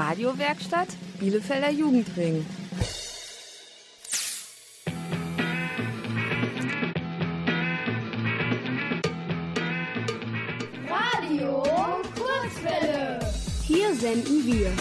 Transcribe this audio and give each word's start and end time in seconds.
Radiowerkstatt 0.00 0.88
Bielefelder 1.18 1.70
Jugendring. 1.70 2.46
Radio 10.88 11.62
Kurzwelle. 12.16 13.20
Hier 13.62 13.94
senden 13.94 14.46
wir. 14.46 14.72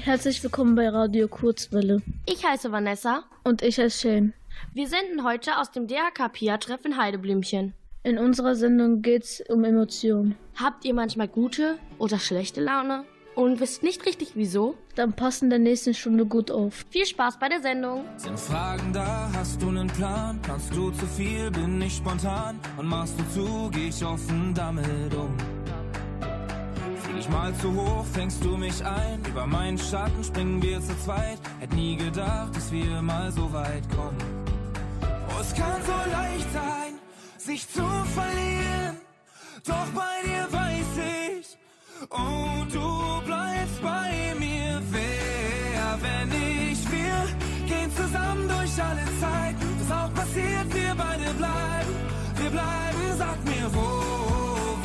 Herzlich 0.00 0.40
willkommen 0.44 0.76
bei 0.76 0.88
Radio 0.88 1.26
Kurzwelle. 1.26 2.00
Ich 2.26 2.46
heiße 2.46 2.70
Vanessa. 2.70 3.24
Und 3.42 3.60
ich 3.62 3.78
heiße 3.78 4.00
Shane. 4.00 4.34
Wir 4.76 4.88
senden 4.88 5.22
heute 5.22 5.60
aus 5.60 5.70
dem 5.70 5.86
DHK-Pia-Treff 5.86 6.84
in 6.84 6.96
Heideblümchen. 6.96 7.74
In 8.02 8.18
unserer 8.18 8.56
Sendung 8.56 9.02
geht's 9.02 9.40
um 9.48 9.62
Emotionen. 9.62 10.34
Habt 10.56 10.84
ihr 10.84 10.94
manchmal 10.94 11.28
gute 11.28 11.78
oder 11.98 12.18
schlechte 12.18 12.60
Laune 12.60 13.04
und 13.36 13.60
wisst 13.60 13.84
nicht 13.84 14.04
richtig 14.04 14.32
wieso? 14.34 14.74
Dann 14.96 15.12
passen 15.12 15.48
der 15.48 15.60
nächsten 15.60 15.94
Stunde 15.94 16.26
gut 16.26 16.50
auf. 16.50 16.84
Viel 16.90 17.06
Spaß 17.06 17.38
bei 17.38 17.48
der 17.48 17.62
Sendung. 17.62 18.04
Sind 18.16 18.36
Fragen 18.36 18.92
da, 18.92 19.30
hast 19.32 19.62
du 19.62 19.68
einen 19.68 19.86
Plan? 19.86 20.40
Kannst 20.42 20.74
du 20.74 20.90
zu 20.90 21.06
viel, 21.06 21.52
bin 21.52 21.80
ich 21.80 21.94
spontan? 21.94 22.58
Und 22.76 22.88
machst 22.88 23.14
du 23.16 23.24
zu, 23.32 23.70
geh 23.72 23.90
ich 23.90 24.04
offen 24.04 24.52
damit 24.54 25.14
um. 25.14 25.38
Flieg 26.96 27.18
ich 27.20 27.28
mal 27.28 27.54
zu 27.54 27.72
hoch, 27.72 28.04
fängst 28.06 28.44
du 28.44 28.56
mich 28.56 28.84
ein? 28.84 29.22
Über 29.28 29.46
meinen 29.46 29.78
Schatten 29.78 30.24
springen 30.24 30.60
wir 30.60 30.80
zu 30.80 30.98
zweit. 30.98 31.38
Hätt 31.60 31.72
nie 31.74 31.94
gedacht, 31.94 32.56
dass 32.56 32.72
wir 32.72 33.00
mal 33.02 33.30
so 33.30 33.52
weit 33.52 33.88
kommen. 33.94 34.43
Es 35.40 35.54
kann 35.54 35.82
so 35.84 36.10
leicht 36.10 36.52
sein, 36.52 36.94
sich 37.38 37.68
zu 37.68 37.86
verlieren. 38.14 38.96
Doch 39.66 39.86
bei 39.94 40.16
dir 40.24 40.46
weiß 40.50 40.92
ich, 41.38 41.58
oh, 42.10 42.64
du 42.72 43.26
bleibst 43.26 43.82
bei 43.82 44.34
mir. 44.38 44.80
Wer, 44.90 45.98
wenn 46.00 46.30
ich 46.30 46.80
wir, 46.90 47.18
gehen 47.66 47.90
zusammen 47.94 48.48
durch 48.48 48.74
alle 48.82 49.04
Zeiten. 49.20 49.66
Was 49.80 49.90
auch 49.98 50.14
passiert, 50.14 50.68
wir 50.72 50.94
beide 50.94 51.30
bleiben. 51.34 51.92
Wir 52.36 52.50
bleiben, 52.50 53.04
sag 53.18 53.44
mir 53.44 53.68
wo, 53.74 53.88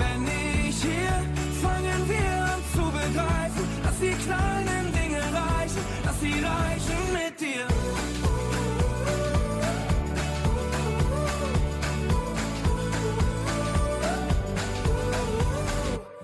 wenn 0.02 0.24
ich 0.68 0.82
hier, 0.82 1.16
fangen 1.62 2.02
wir 2.08 2.32
an 2.54 2.62
zu 2.74 2.86
begreifen, 2.92 3.64
dass 3.84 4.00
die 4.00 4.16
kleinen 4.26 4.86
Dinge 4.94 5.22
reichen, 5.42 5.84
dass 6.04 6.20
sie 6.20 6.34
reichen 6.34 7.02
mit 7.14 7.40
dir. 7.40 8.29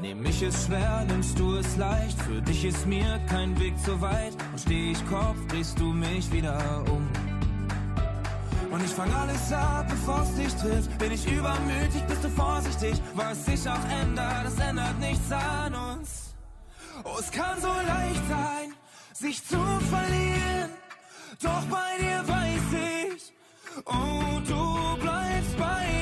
Nehm 0.05 0.23
ich 0.23 0.43
es 0.43 0.67
schwer, 0.67 1.03
nimmst 1.07 1.39
du 1.39 1.55
es 1.55 1.77
leicht. 1.77 2.21
Für 2.21 2.39
dich 2.39 2.63
ist 2.63 2.85
mir 2.85 3.19
kein 3.27 3.59
Weg 3.59 3.73
zu 3.83 3.99
weit. 4.01 4.35
Und 4.51 4.59
steh 4.59 4.91
ich 4.91 5.03
Kopf, 5.07 5.35
drehst 5.47 5.79
du 5.79 5.85
mich 5.85 6.31
wieder 6.31 6.59
um. 6.91 7.09
Und 8.71 8.85
ich 8.85 8.91
fang 8.91 9.11
alles 9.11 9.51
ab, 9.51 9.87
bevor 9.89 10.21
es 10.21 10.35
dich 10.35 10.53
trifft. 10.61 10.95
Bin 10.99 11.11
ich 11.11 11.25
übermütig, 11.25 12.03
bist 12.07 12.23
du 12.23 12.29
vorsichtig. 12.29 13.01
Was 13.15 13.45
sich 13.47 13.67
auch 13.67 13.85
ändert, 14.03 14.45
das 14.45 14.59
ändert 14.59 14.99
nichts 14.99 15.31
an 15.31 15.73
uns. 15.73 16.35
Oh, 17.03 17.17
es 17.19 17.31
kann 17.31 17.59
so 17.59 17.73
leicht 17.87 18.27
sein, 18.29 18.75
sich 19.11 19.43
zu 19.43 19.57
verlieren. 19.89 20.69
Doch 21.41 21.63
bei 21.65 21.91
dir 21.99 22.21
weiß 22.27 23.15
ich, 23.15 23.33
oh, 23.85 24.39
du 24.47 25.01
bleibst 25.01 25.57
bei 25.57 25.94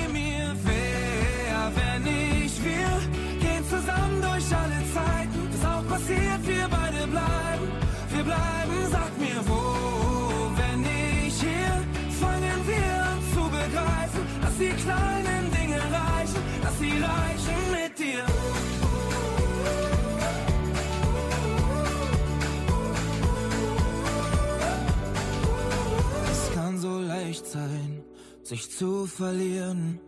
sein, 27.54 28.04
sich 28.44 28.72
zu 28.72 29.06
verlieren. 29.06 30.00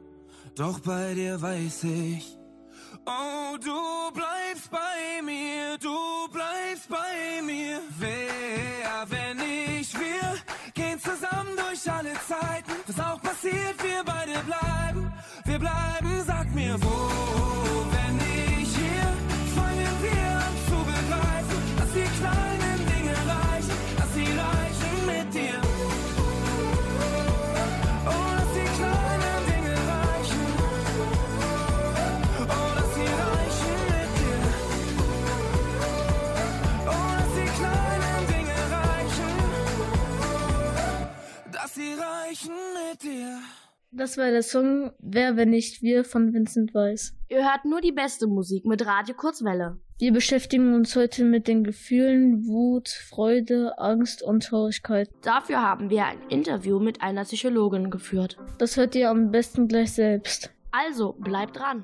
Doch 0.55 0.79
bei 0.79 1.13
dir 1.13 1.41
weiß 1.41 1.83
ich, 1.83 2.37
oh, 3.05 3.57
du 3.57 3.79
bleibst 4.13 4.69
bei 4.71 5.21
mir, 5.23 5.77
du 5.77 5.97
bleibst 6.31 6.87
bei 6.89 7.41
mir. 7.43 7.81
Wer, 7.99 9.05
wenn 9.13 9.37
ich 9.79 9.93
wir, 9.93 10.27
gehen 10.73 10.99
zusammen 10.99 11.55
durch 11.55 11.83
alle 11.91 12.13
Zeiten. 12.31 12.73
Was 12.87 12.99
auch 12.99 13.21
passiert, 13.21 13.77
wir 13.83 14.01
beide 14.03 14.39
bleiben, 14.51 15.13
wir 15.45 15.59
bleiben, 15.59 16.11
sag 16.25 16.47
mir 16.55 16.75
wo. 16.81 16.97
Wenn 17.95 18.17
ich 18.59 18.69
hier, 18.81 19.07
fangen 19.57 19.95
wir 20.07 20.31
zu 20.69 20.77
begreifen, 20.91 21.59
dass 21.77 21.91
die 21.99 22.09
kleinen 22.19 22.79
Dinge 22.91 23.15
reichen, 23.35 23.77
dass 23.97 24.11
sie 24.15 24.29
reichen 24.45 24.95
mit 25.05 25.33
dir. 25.33 25.64
Sie 41.75 41.93
reichen 41.93 42.53
mit 42.89 43.03
dir. 43.03 43.39
Das 43.91 44.17
war 44.17 44.29
der 44.29 44.43
Song 44.43 44.91
Wer, 44.99 45.37
wenn 45.37 45.49
nicht 45.49 45.81
wir 45.81 46.03
von 46.03 46.33
Vincent 46.33 46.73
Weiss. 46.73 47.13
Ihr 47.29 47.49
hört 47.49 47.65
nur 47.65 47.81
die 47.81 47.91
beste 47.91 48.27
Musik 48.27 48.65
mit 48.65 48.85
Radio 48.85 49.15
Kurzwelle. 49.15 49.77
Wir 49.97 50.11
beschäftigen 50.11 50.73
uns 50.73 50.95
heute 50.95 51.23
mit 51.23 51.47
den 51.47 51.63
Gefühlen 51.63 52.45
Wut, 52.45 52.89
Freude, 52.89 53.77
Angst 53.77 54.21
und 54.23 54.43
Traurigkeit. 54.43 55.09
Dafür 55.21 55.61
haben 55.61 55.89
wir 55.89 56.05
ein 56.05 56.21
Interview 56.29 56.79
mit 56.79 57.01
einer 57.01 57.23
Psychologin 57.23 57.89
geführt. 57.89 58.37
Das 58.57 58.75
hört 58.75 58.95
ihr 58.95 59.09
am 59.09 59.31
besten 59.31 59.67
gleich 59.67 59.93
selbst. 59.93 60.51
Also 60.71 61.13
bleibt 61.13 61.57
dran. 61.57 61.83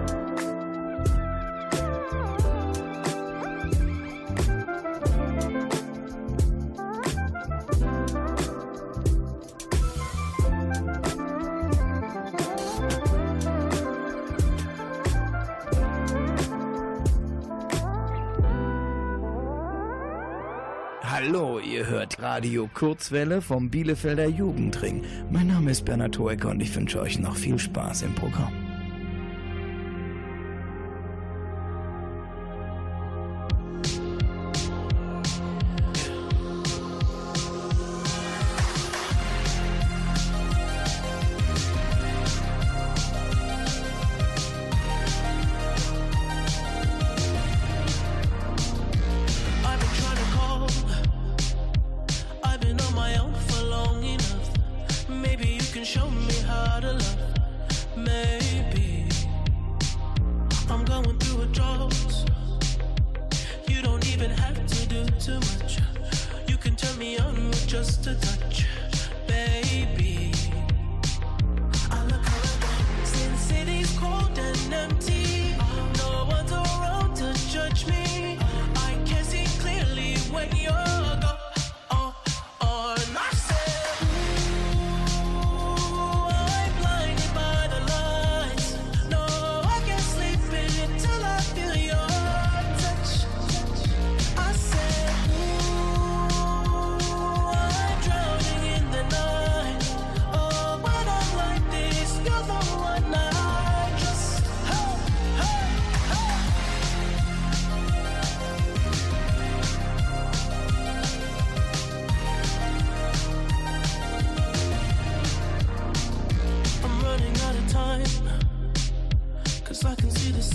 Hallo, 21.23 21.59
ihr 21.59 21.85
hört 21.85 22.19
Radio 22.19 22.67
Kurzwelle 22.73 23.43
vom 23.43 23.69
Bielefelder 23.69 24.25
Jugendring. 24.25 25.03
Mein 25.29 25.47
Name 25.47 25.69
ist 25.69 25.85
Bernhard 25.85 26.17
Hoecker 26.17 26.49
und 26.49 26.61
ich 26.61 26.75
wünsche 26.75 26.99
euch 26.99 27.19
noch 27.19 27.35
viel 27.35 27.59
Spaß 27.59 28.01
im 28.01 28.15
Programm. 28.15 28.60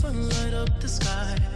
See 0.06 0.18
the 0.18 0.34
sun 0.34 0.44
light 0.44 0.54
up 0.54 0.80
the 0.80 0.88
sky. 0.88 1.55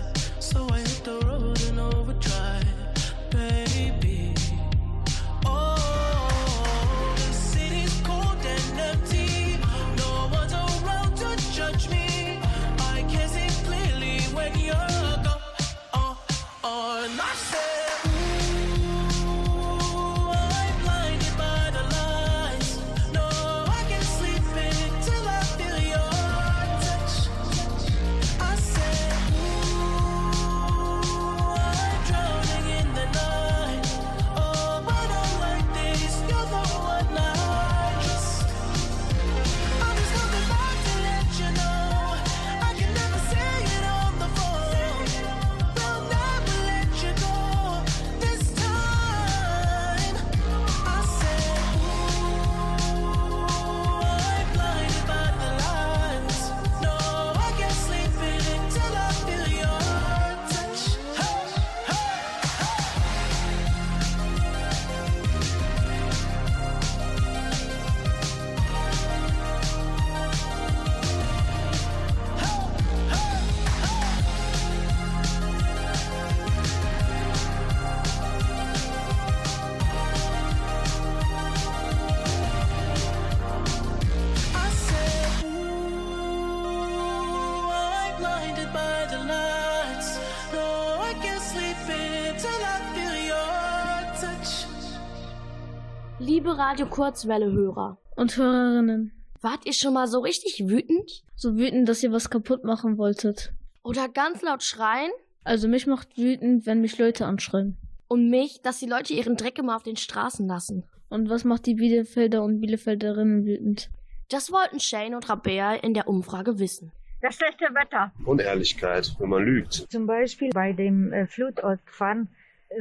Liebe 96.20 96.56
Radio 96.58 96.86
Kurzwelle-Hörer, 96.86 97.96
Und 98.16 98.36
Hörerinnen, 98.36 99.10
wart 99.40 99.64
ihr 99.64 99.72
schon 99.72 99.94
mal 99.94 100.06
so 100.06 100.20
richtig 100.20 100.68
wütend? 100.68 101.24
so 101.34 101.56
wütend, 101.56 101.88
dass 101.88 102.02
ihr 102.02 102.12
was 102.12 102.28
kaputt 102.28 102.64
machen 102.64 102.98
wolltet. 102.98 103.52
Oder 103.82 104.08
ganz 104.10 104.42
laut 104.42 104.62
schreien. 104.62 105.10
Also 105.42 105.66
mich 105.68 105.86
macht 105.86 106.18
wütend, 106.18 106.66
wenn 106.66 106.82
mich 106.82 106.98
Leute 106.98 107.24
anschreien. 107.24 107.78
Und 108.08 108.28
mich, 108.28 108.60
dass 108.60 108.78
die 108.78 108.86
Leute 108.86 109.14
ihren 109.14 109.36
Dreck 109.36 109.58
immer 109.58 109.74
auf 109.76 109.82
den 109.82 109.96
Straßen 109.96 110.46
lassen. 110.46 110.84
Und 111.08 111.30
was 111.30 111.44
macht 111.44 111.64
die 111.64 111.74
Bielefelder 111.76 112.42
und 112.42 112.60
Bielefelderinnen 112.60 113.46
wütend? 113.46 113.88
Das 114.28 114.52
wollten 114.52 114.78
Shane 114.78 115.14
und 115.14 115.26
Rabea 115.30 115.76
in 115.76 115.94
der 115.94 116.06
Umfrage 116.08 116.58
wissen. 116.58 116.92
Das 117.22 117.36
schlechte 117.36 117.64
Wetter. 117.74 118.12
Unehrlichkeit, 118.26 119.14
wenn 119.18 119.30
man 119.30 119.42
lügt. 119.44 119.86
Zum 119.90 120.06
Beispiel 120.06 120.50
bei 120.50 120.72
dem 120.74 121.12
äh, 121.12 121.26
Flutopfern 121.26 122.28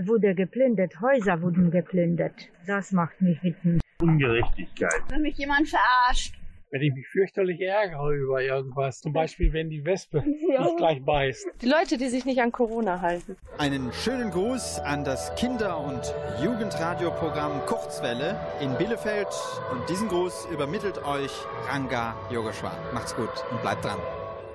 wurde 0.06 0.36
geplündert, 0.36 1.00
Häuser 1.02 1.42
wurden 1.42 1.72
geplündert. 1.72 2.34
Das 2.68 2.92
macht 2.92 3.22
mich 3.22 3.42
wütend. 3.44 3.82
Ungerechtigkeit. 4.02 5.02
Wenn 5.10 5.22
mich 5.24 5.38
jemand 5.38 5.68
verarscht. 5.68 6.36
Wenn 6.72 6.84
ich 6.84 6.94
mich 6.94 7.08
fürchterlich 7.08 7.60
ärgere 7.62 8.12
über 8.14 8.44
irgendwas, 8.44 9.00
zum 9.00 9.12
Beispiel 9.12 9.52
wenn 9.54 9.70
die 9.72 9.84
Wespe 9.84 10.24
Ja. 10.54 10.62
mich 10.66 10.78
gleich 10.78 11.04
beißt. 11.04 11.48
Die 11.64 11.66
Leute, 11.68 11.98
die 11.98 12.08
sich 12.10 12.26
nicht 12.26 12.40
an 12.40 12.52
Corona 12.52 13.02
halten. 13.02 13.36
Einen 13.58 13.92
schönen 13.92 14.30
Gruß 14.30 14.78
an 14.80 15.04
das 15.04 15.34
Kinder- 15.36 15.80
und 15.80 16.14
Jugendradioprogramm 16.44 17.66
Kurzwelle 17.66 18.40
in 18.62 18.78
Bielefeld. 18.78 19.28
Und 19.72 19.90
diesen 19.90 20.08
Gruß 20.10 20.48
übermittelt 20.54 21.04
euch 21.04 21.32
Ranga 21.68 22.16
Yogeshwar. 22.30 22.78
Macht's 22.94 23.16
gut 23.16 23.32
und 23.50 23.62
bleibt 23.64 23.84
dran. 23.84 23.98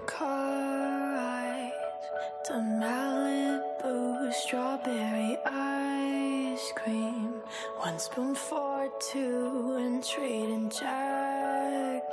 Car 0.07 0.45
ride 4.25 4.35
strawberry 4.35 5.37
ice 5.45 6.73
cream. 6.77 7.43
One 7.79 7.99
spoon 7.99 8.35
for 8.35 8.89
two 9.01 9.77
and 9.79 10.03
trading 10.05 10.71
jackets. 10.71 12.07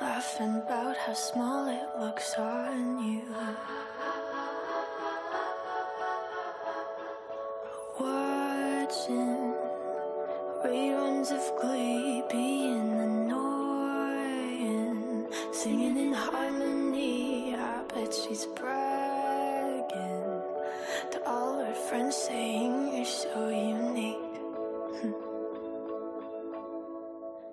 Laughing 0.00 0.56
about 0.56 0.96
how 0.96 1.14
small 1.14 1.68
it 1.68 1.88
looks 1.98 2.34
on 2.38 3.02
you. 3.02 3.22
Watching 8.00 9.54
reruns 10.64 11.30
of 11.32 11.60
Glee 11.60 12.22
being 12.30 12.90
annoying. 13.08 14.06
Singing 15.52 15.96
in 15.96 16.12
harmony, 16.12 17.54
I 17.54 17.82
bet 17.88 18.12
she's 18.12 18.46
bragging 18.46 18.83
to 21.12 21.20
all 21.26 21.58
her 21.58 21.74
friends, 21.74 22.16
saying 22.16 22.96
you're 22.96 23.04
so 23.04 23.48
unique. 23.48 24.36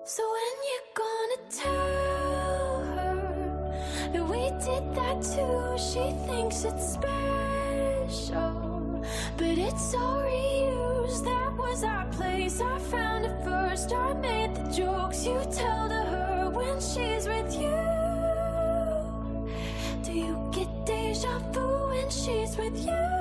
so 0.05 0.23
when 0.35 0.55
you're 0.69 0.91
gonna 1.03 1.41
tell 1.63 2.83
her 2.95 3.17
that 4.13 4.25
we 4.27 4.43
did 4.65 4.85
that 4.95 5.17
too? 5.21 5.77
She 5.77 6.05
thinks 6.27 6.63
it's 6.63 6.93
special, 6.93 8.53
but 9.37 9.57
it's 9.57 9.93
all 9.95 10.21
reused. 10.21 11.23
That 11.25 11.53
was 11.57 11.83
our 11.83 12.05
place. 12.11 12.61
I 12.61 12.77
found 12.79 13.25
it 13.25 13.43
first. 13.43 13.91
I 13.93 14.13
made 14.13 14.55
the 14.55 14.63
jokes 14.71 15.25
you 15.25 15.39
tell 15.51 15.89
to 15.89 16.01
her 16.13 16.49
when 16.51 16.79
she's 16.79 17.27
with 17.27 17.53
you. 17.59 17.77
Do 20.03 20.11
you 20.13 20.37
get 20.51 20.69
deja 20.85 21.39
vu 21.51 21.87
when 21.89 22.09
she's 22.09 22.55
with 22.57 22.85
you? 22.85 23.20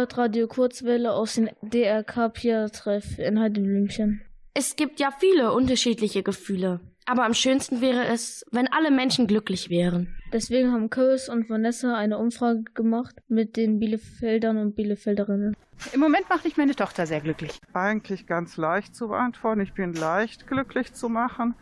Hört 0.00 0.16
Radio 0.16 0.46
Kurzwelle 0.46 1.12
aus 1.12 1.34
dem 1.34 1.50
DRK 1.60 2.30
Pia-Treff 2.30 3.18
in 3.18 3.38
Heideblümchen. 3.38 4.22
Es 4.54 4.74
gibt 4.74 4.98
ja 4.98 5.10
viele 5.10 5.52
unterschiedliche 5.52 6.22
Gefühle. 6.22 6.80
Aber 7.04 7.26
am 7.26 7.34
schönsten 7.34 7.82
wäre 7.82 8.06
es, 8.06 8.42
wenn 8.50 8.66
alle 8.68 8.90
Menschen 8.90 9.26
glücklich 9.26 9.68
wären. 9.68 10.16
Deswegen 10.32 10.72
haben 10.72 10.88
Chris 10.88 11.28
und 11.28 11.50
Vanessa 11.50 11.94
eine 11.98 12.16
Umfrage 12.16 12.62
gemacht 12.72 13.14
mit 13.28 13.58
den 13.58 13.78
Bielefeldern 13.78 14.56
und 14.56 14.74
Bielefelderinnen. 14.74 15.54
Im 15.92 16.00
Moment 16.00 16.30
macht 16.30 16.44
mich 16.44 16.56
meine 16.56 16.74
Tochter 16.74 17.04
sehr 17.04 17.20
glücklich. 17.20 17.60
Eigentlich 17.74 18.26
ganz 18.26 18.56
leicht 18.56 18.94
zu 18.94 19.08
beantworten. 19.08 19.60
Ich 19.60 19.74
bin 19.74 19.92
leicht 19.92 20.46
glücklich 20.46 20.94
zu 20.94 21.10
machen. 21.10 21.54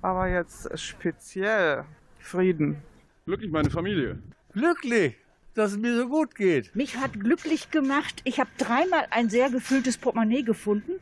Aber 0.00 0.28
jetzt 0.28 0.78
speziell 0.78 1.84
Frieden. 2.18 2.78
Glücklich 3.26 3.50
meine 3.50 3.68
Familie. 3.68 4.18
Glücklich, 4.54 5.16
dass 5.54 5.72
es 5.72 5.78
mir 5.78 5.96
so 5.96 6.08
gut 6.08 6.34
geht. 6.34 6.74
Mich 6.74 6.96
hat 6.96 7.18
glücklich 7.18 7.70
gemacht. 7.70 8.20
Ich 8.24 8.40
habe 8.40 8.50
dreimal 8.58 9.06
ein 9.10 9.28
sehr 9.28 9.50
gefülltes 9.50 9.98
Portemonnaie 9.98 10.42
gefunden 10.42 10.92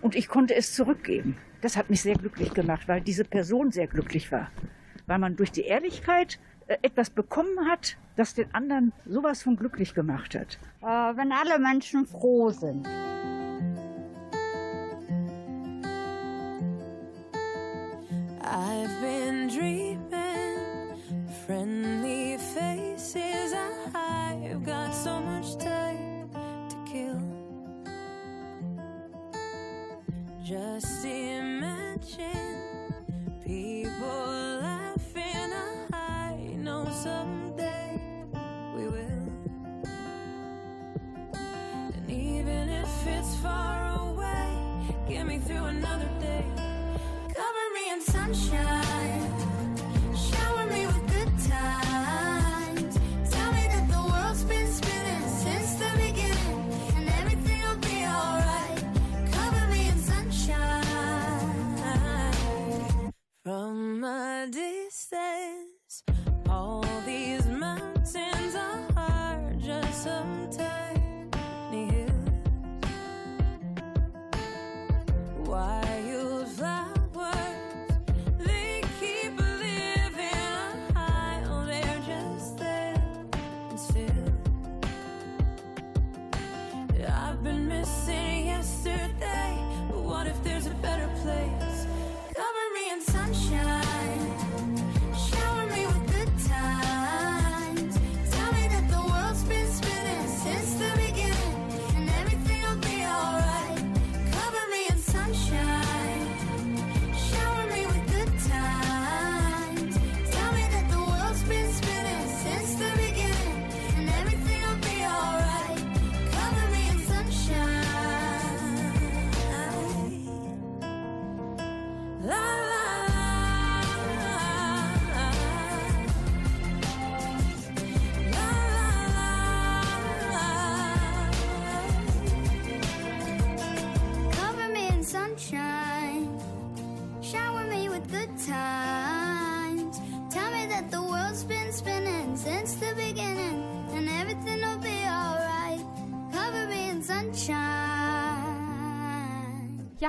und 0.00 0.14
ich 0.14 0.28
konnte 0.28 0.54
es 0.54 0.74
zurückgeben. 0.74 1.36
Das 1.60 1.76
hat 1.76 1.90
mich 1.90 2.02
sehr 2.02 2.16
glücklich 2.16 2.54
gemacht, 2.54 2.88
weil 2.88 3.00
diese 3.00 3.24
Person 3.24 3.70
sehr 3.70 3.86
glücklich 3.86 4.32
war. 4.32 4.50
Weil 5.06 5.18
man 5.18 5.36
durch 5.36 5.52
die 5.52 5.62
Ehrlichkeit 5.62 6.38
äh, 6.66 6.76
etwas 6.82 7.10
bekommen 7.10 7.68
hat, 7.68 7.96
das 8.16 8.34
den 8.34 8.52
anderen 8.54 8.92
sowas 9.06 9.42
von 9.42 9.56
glücklich 9.56 9.94
gemacht 9.94 10.34
hat. 10.34 10.58
Äh, 10.80 11.16
wenn 11.16 11.32
alle 11.32 11.58
Menschen 11.58 12.06
froh 12.06 12.50
sind. 12.50 12.86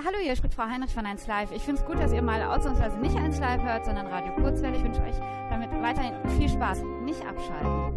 hallo, 0.06 0.18
hier 0.22 0.36
spricht 0.36 0.56
Frau 0.56 0.64
Heinrich 0.64 0.94
von 0.94 1.06
1 1.06 1.28
Live. 1.28 1.52
Ich 1.52 1.62
finde 1.62 1.82
es 1.82 1.88
gut, 1.88 2.00
dass 2.00 2.12
ihr 2.12 2.22
mal 2.22 2.42
ausnahmsweise 2.44 2.98
nicht 2.98 3.16
1 3.16 3.40
Live 3.40 3.62
hört, 3.64 3.86
sondern 3.86 4.08
Radio 4.08 4.34
Kurzwelle. 4.36 4.76
Ich 4.76 4.84
wünsche 4.84 5.02
euch 5.02 5.16
damit 5.50 5.72
weiterhin 5.82 6.14
viel 6.38 6.50
Spaß. 6.50 6.84
Nicht 7.04 7.26
abschalten. 7.26 7.93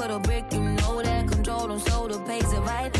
to 0.00 0.08
the 0.08 0.18
brick, 0.20 0.44
you 0.52 0.60
know 0.60 1.02
that. 1.02 1.28
Control 1.28 1.68
them, 1.68 1.78
shoulder 1.80 2.18
pays 2.20 2.52
it 2.52 2.60
right 2.60 2.99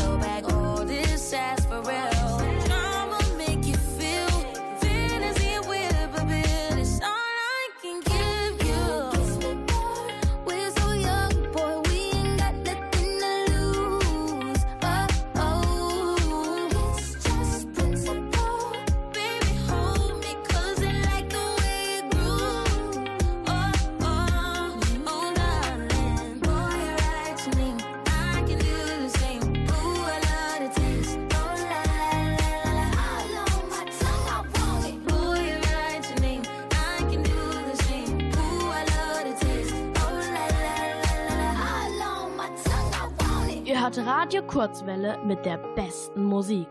Kurzwelle 44.51 45.17
mit 45.23 45.45
der 45.45 45.59
besten 45.75 46.25
Musik. 46.25 46.67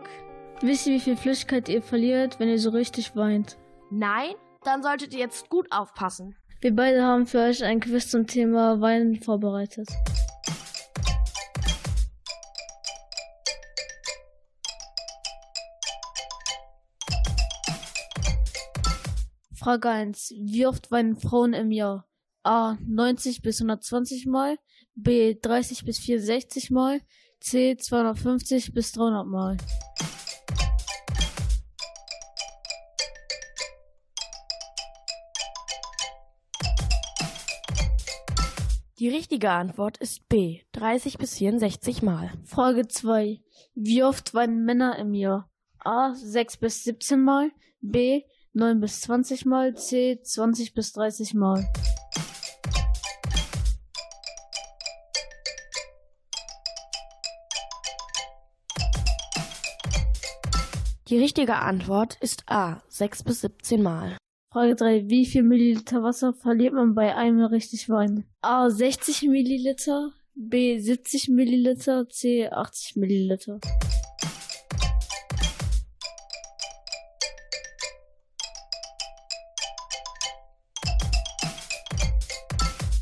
Wisst 0.61 0.85
ihr, 0.85 0.93
wie 0.93 0.99
viel 0.99 1.17
Flüssigkeit 1.17 1.67
ihr 1.67 1.81
verliert, 1.81 2.39
wenn 2.39 2.47
ihr 2.47 2.59
so 2.59 2.69
richtig 2.69 3.15
weint? 3.15 3.57
Nein? 3.89 4.35
Dann 4.63 4.83
solltet 4.83 5.15
ihr 5.15 5.21
jetzt 5.21 5.49
gut 5.49 5.65
aufpassen. 5.71 6.35
Wir 6.59 6.75
beide 6.75 7.01
haben 7.01 7.25
für 7.25 7.39
euch 7.39 7.63
ein 7.63 7.79
Quiz 7.79 8.11
zum 8.11 8.27
Thema 8.27 8.79
Weinen 8.81 9.19
vorbereitet. 9.19 9.87
Frage 19.55 19.89
1. 19.89 20.35
Wie 20.39 20.67
oft 20.67 20.91
weinen 20.91 21.15
Frauen 21.15 21.53
im 21.53 21.71
Jahr? 21.71 22.07
A. 22.43 22.77
90 22.87 23.41
bis 23.41 23.59
120 23.59 24.27
Mal. 24.27 24.57
B. 24.93 25.33
30 25.41 25.83
bis 25.83 25.97
64 25.97 26.69
Mal. 26.69 27.01
C. 27.41 27.75
250 27.75 28.73
bis 28.73 28.91
300 28.91 29.25
Mal. 29.25 29.57
Die 38.99 39.09
richtige 39.09 39.49
Antwort 39.49 39.97
ist 39.97 40.29
B. 40.29 40.61
30 40.73 41.17
bis 41.17 41.39
64 41.39 42.03
Mal. 42.03 42.31
Frage 42.45 42.87
2. 42.87 43.41
Wie 43.73 44.03
oft 44.03 44.35
weinen 44.35 44.63
Männer 44.63 44.99
im 44.99 45.15
Jahr? 45.15 45.49
A. 45.79 46.13
6 46.13 46.57
bis 46.57 46.83
17 46.83 47.19
Mal. 47.19 47.49
B. 47.81 48.21
9 48.53 48.79
bis 48.79 49.01
20 49.01 49.47
Mal. 49.47 49.75
C. 49.75 50.21
20 50.21 50.75
bis 50.75 50.93
30 50.93 51.33
Mal. 51.33 51.67
Die 61.11 61.19
richtige 61.19 61.57
Antwort 61.57 62.17
ist 62.21 62.43
A. 62.45 62.81
6 62.87 63.23
bis 63.23 63.41
17 63.41 63.83
Mal. 63.83 64.15
Frage 64.53 64.75
3. 64.75 65.09
Wie 65.09 65.25
viel 65.25 65.43
Milliliter 65.43 66.01
Wasser 66.03 66.33
verliert 66.33 66.73
man 66.73 66.95
bei 66.95 67.13
einem 67.13 67.43
richtig 67.43 67.89
Wein? 67.89 68.23
A. 68.39 68.69
60 68.69 69.23
Milliliter. 69.23 70.13
B. 70.35 70.79
70 70.79 71.27
Milliliter. 71.27 72.07
C. 72.07 72.47
80 72.47 72.95
Milliliter. 72.95 73.59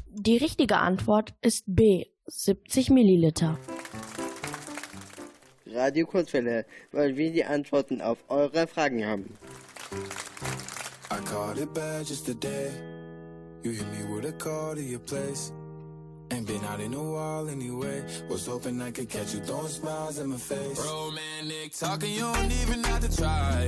Die 0.09 0.37
richtige 0.37 0.77
Antwort 0.77 1.35
ist 1.43 1.63
B. 1.67 2.07
70 2.25 2.89
Milliliter. 2.89 3.59
Radio 5.79 6.05
Kurzwelle, 6.05 6.65
weil 6.91 7.15
wir 7.15 7.31
die 7.31 7.45
Antworten 7.45 8.01
auf 8.01 8.17
eure 8.27 8.67
Fragen 8.67 9.05
haben. 9.05 9.37
I 11.09 11.15
caught 11.23 11.57
it 11.57 11.73
bad 11.73 12.05
just 12.05 12.25
today. 12.25 12.69
You 13.63 13.71
hit 13.71 13.87
me 13.87 14.03
with 14.13 14.25
a 14.25 14.33
call 14.33 14.75
to 14.75 14.81
your 14.81 14.99
place. 14.99 15.53
Ain't 16.31 16.45
been 16.45 16.63
out 16.65 16.81
in 16.81 16.93
a 16.93 16.97
while 16.97 17.49
anyway. 17.49 18.03
Was 18.29 18.45
hoping 18.45 18.81
I 18.81 18.91
could 18.91 19.09
catch 19.09 19.33
you 19.33 19.39
throwing 19.39 19.69
smiles 19.69 20.19
in 20.19 20.29
my 20.29 20.37
face. 20.37 20.79
Romantic 20.79 21.71
talking, 21.71 22.13
you 22.13 22.21
don't 22.21 22.51
even 22.61 22.83
have 22.83 22.99
to 23.07 23.15
try. 23.15 23.65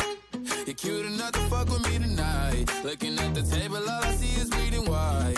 You're 0.66 0.76
cute 0.76 1.06
enough 1.06 1.32
to 1.32 1.40
fuck 1.50 1.70
with 1.70 1.84
me 1.90 1.98
tonight. 1.98 2.66
Looking 2.84 3.18
at 3.20 3.34
the 3.34 3.44
table, 3.44 3.78
all 3.78 4.04
I 4.04 4.12
see 4.16 4.40
is 4.40 4.50
bleeding 4.50 4.86
white. 4.86 5.36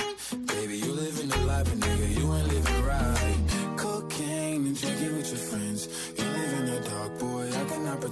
Baby, 0.47 0.77
you 0.79 0.91
living 0.91 1.29
the 1.29 1.38
life, 1.45 1.65
but 1.65 1.79
nigga, 1.79 2.09
you 2.17 2.33
ain't 2.33 2.47
living 2.47 2.83
right. 2.83 3.12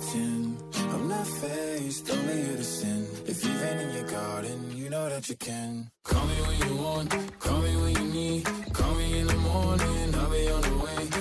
I'm 0.03 1.07
not 1.07 1.27
faced, 1.27 2.09
only 2.09 2.43
here 2.43 2.57
to 2.57 2.63
sin. 2.63 3.07
If 3.27 3.45
you've 3.45 3.59
been 3.61 3.77
in 3.77 3.93
your 3.93 4.07
garden, 4.09 4.75
you 4.75 4.89
know 4.89 5.07
that 5.07 5.29
you 5.29 5.35
can. 5.35 5.91
Call 6.03 6.25
me 6.25 6.33
when 6.41 6.69
you 6.69 6.75
want, 6.75 7.39
call 7.39 7.59
me 7.61 7.75
when 7.77 7.95
you 7.95 8.11
need. 8.11 8.45
Call 8.73 8.95
me 8.95 9.19
in 9.19 9.27
the 9.27 9.35
morning, 9.35 10.15
I'll 10.15 10.31
be 10.31 10.49
on 10.49 10.61
the 10.61 10.75
way. 10.83 11.20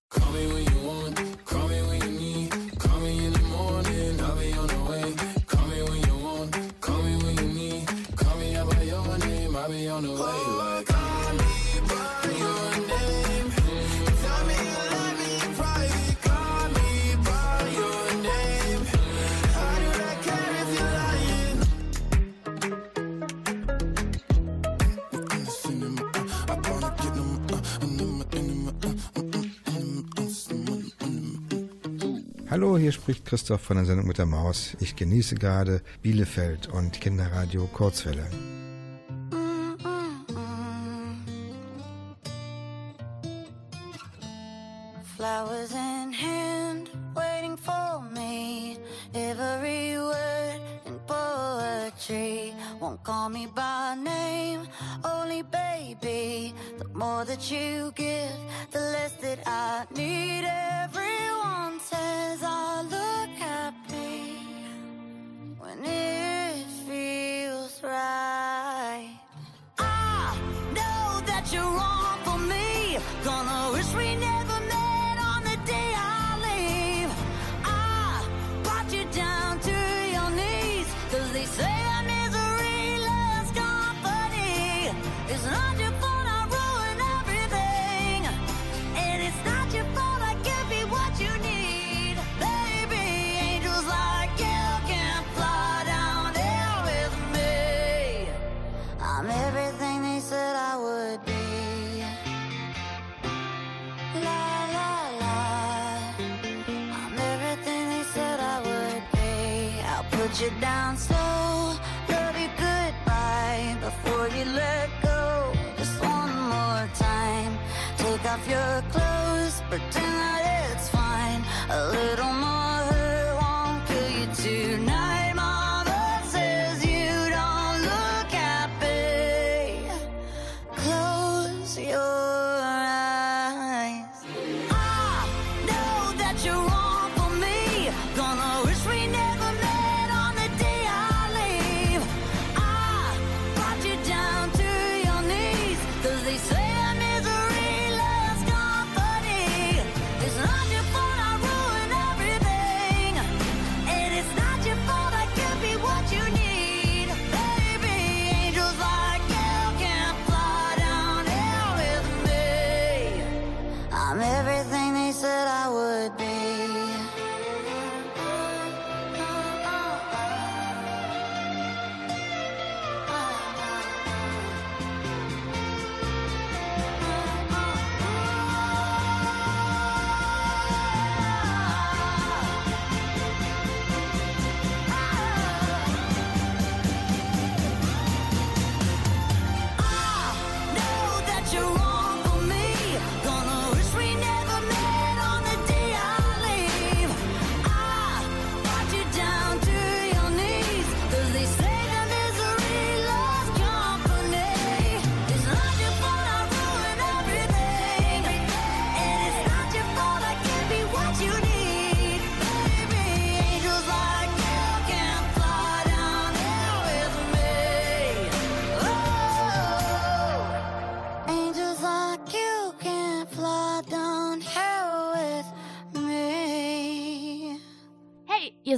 Hallo, 32.71 32.79
hier 32.79 32.93
spricht 32.93 33.25
Christoph 33.25 33.59
von 33.59 33.75
der 33.75 33.85
Sendung 33.85 34.07
mit 34.07 34.17
der 34.17 34.25
Maus. 34.25 34.77
Ich 34.79 34.95
genieße 34.95 35.35
gerade 35.35 35.81
Bielefeld 36.01 36.69
und 36.69 37.01
Kinderradio 37.01 37.67
Kurzwelle. 37.67 38.25
Call 53.03 53.29
me 53.29 53.47
by 53.47 53.95
name, 53.95 54.67
only 55.03 55.41
baby. 55.43 56.53
The 56.77 56.87
more 56.93 57.25
that 57.25 57.49
you 57.51 57.91
give, 57.95 58.37
the 58.71 58.79
less 58.79 59.13
that 59.21 59.39
I 59.45 59.85
need. 59.95 60.43
Everyone 60.45 61.79
says 61.79 62.39
I 62.43 62.81
look 62.83 63.29
happy 63.37 64.37
when 65.59 65.83
it 65.85 66.65
feels 66.87 67.81
right. 67.83 68.70
You 110.41 110.49
down 110.59 110.97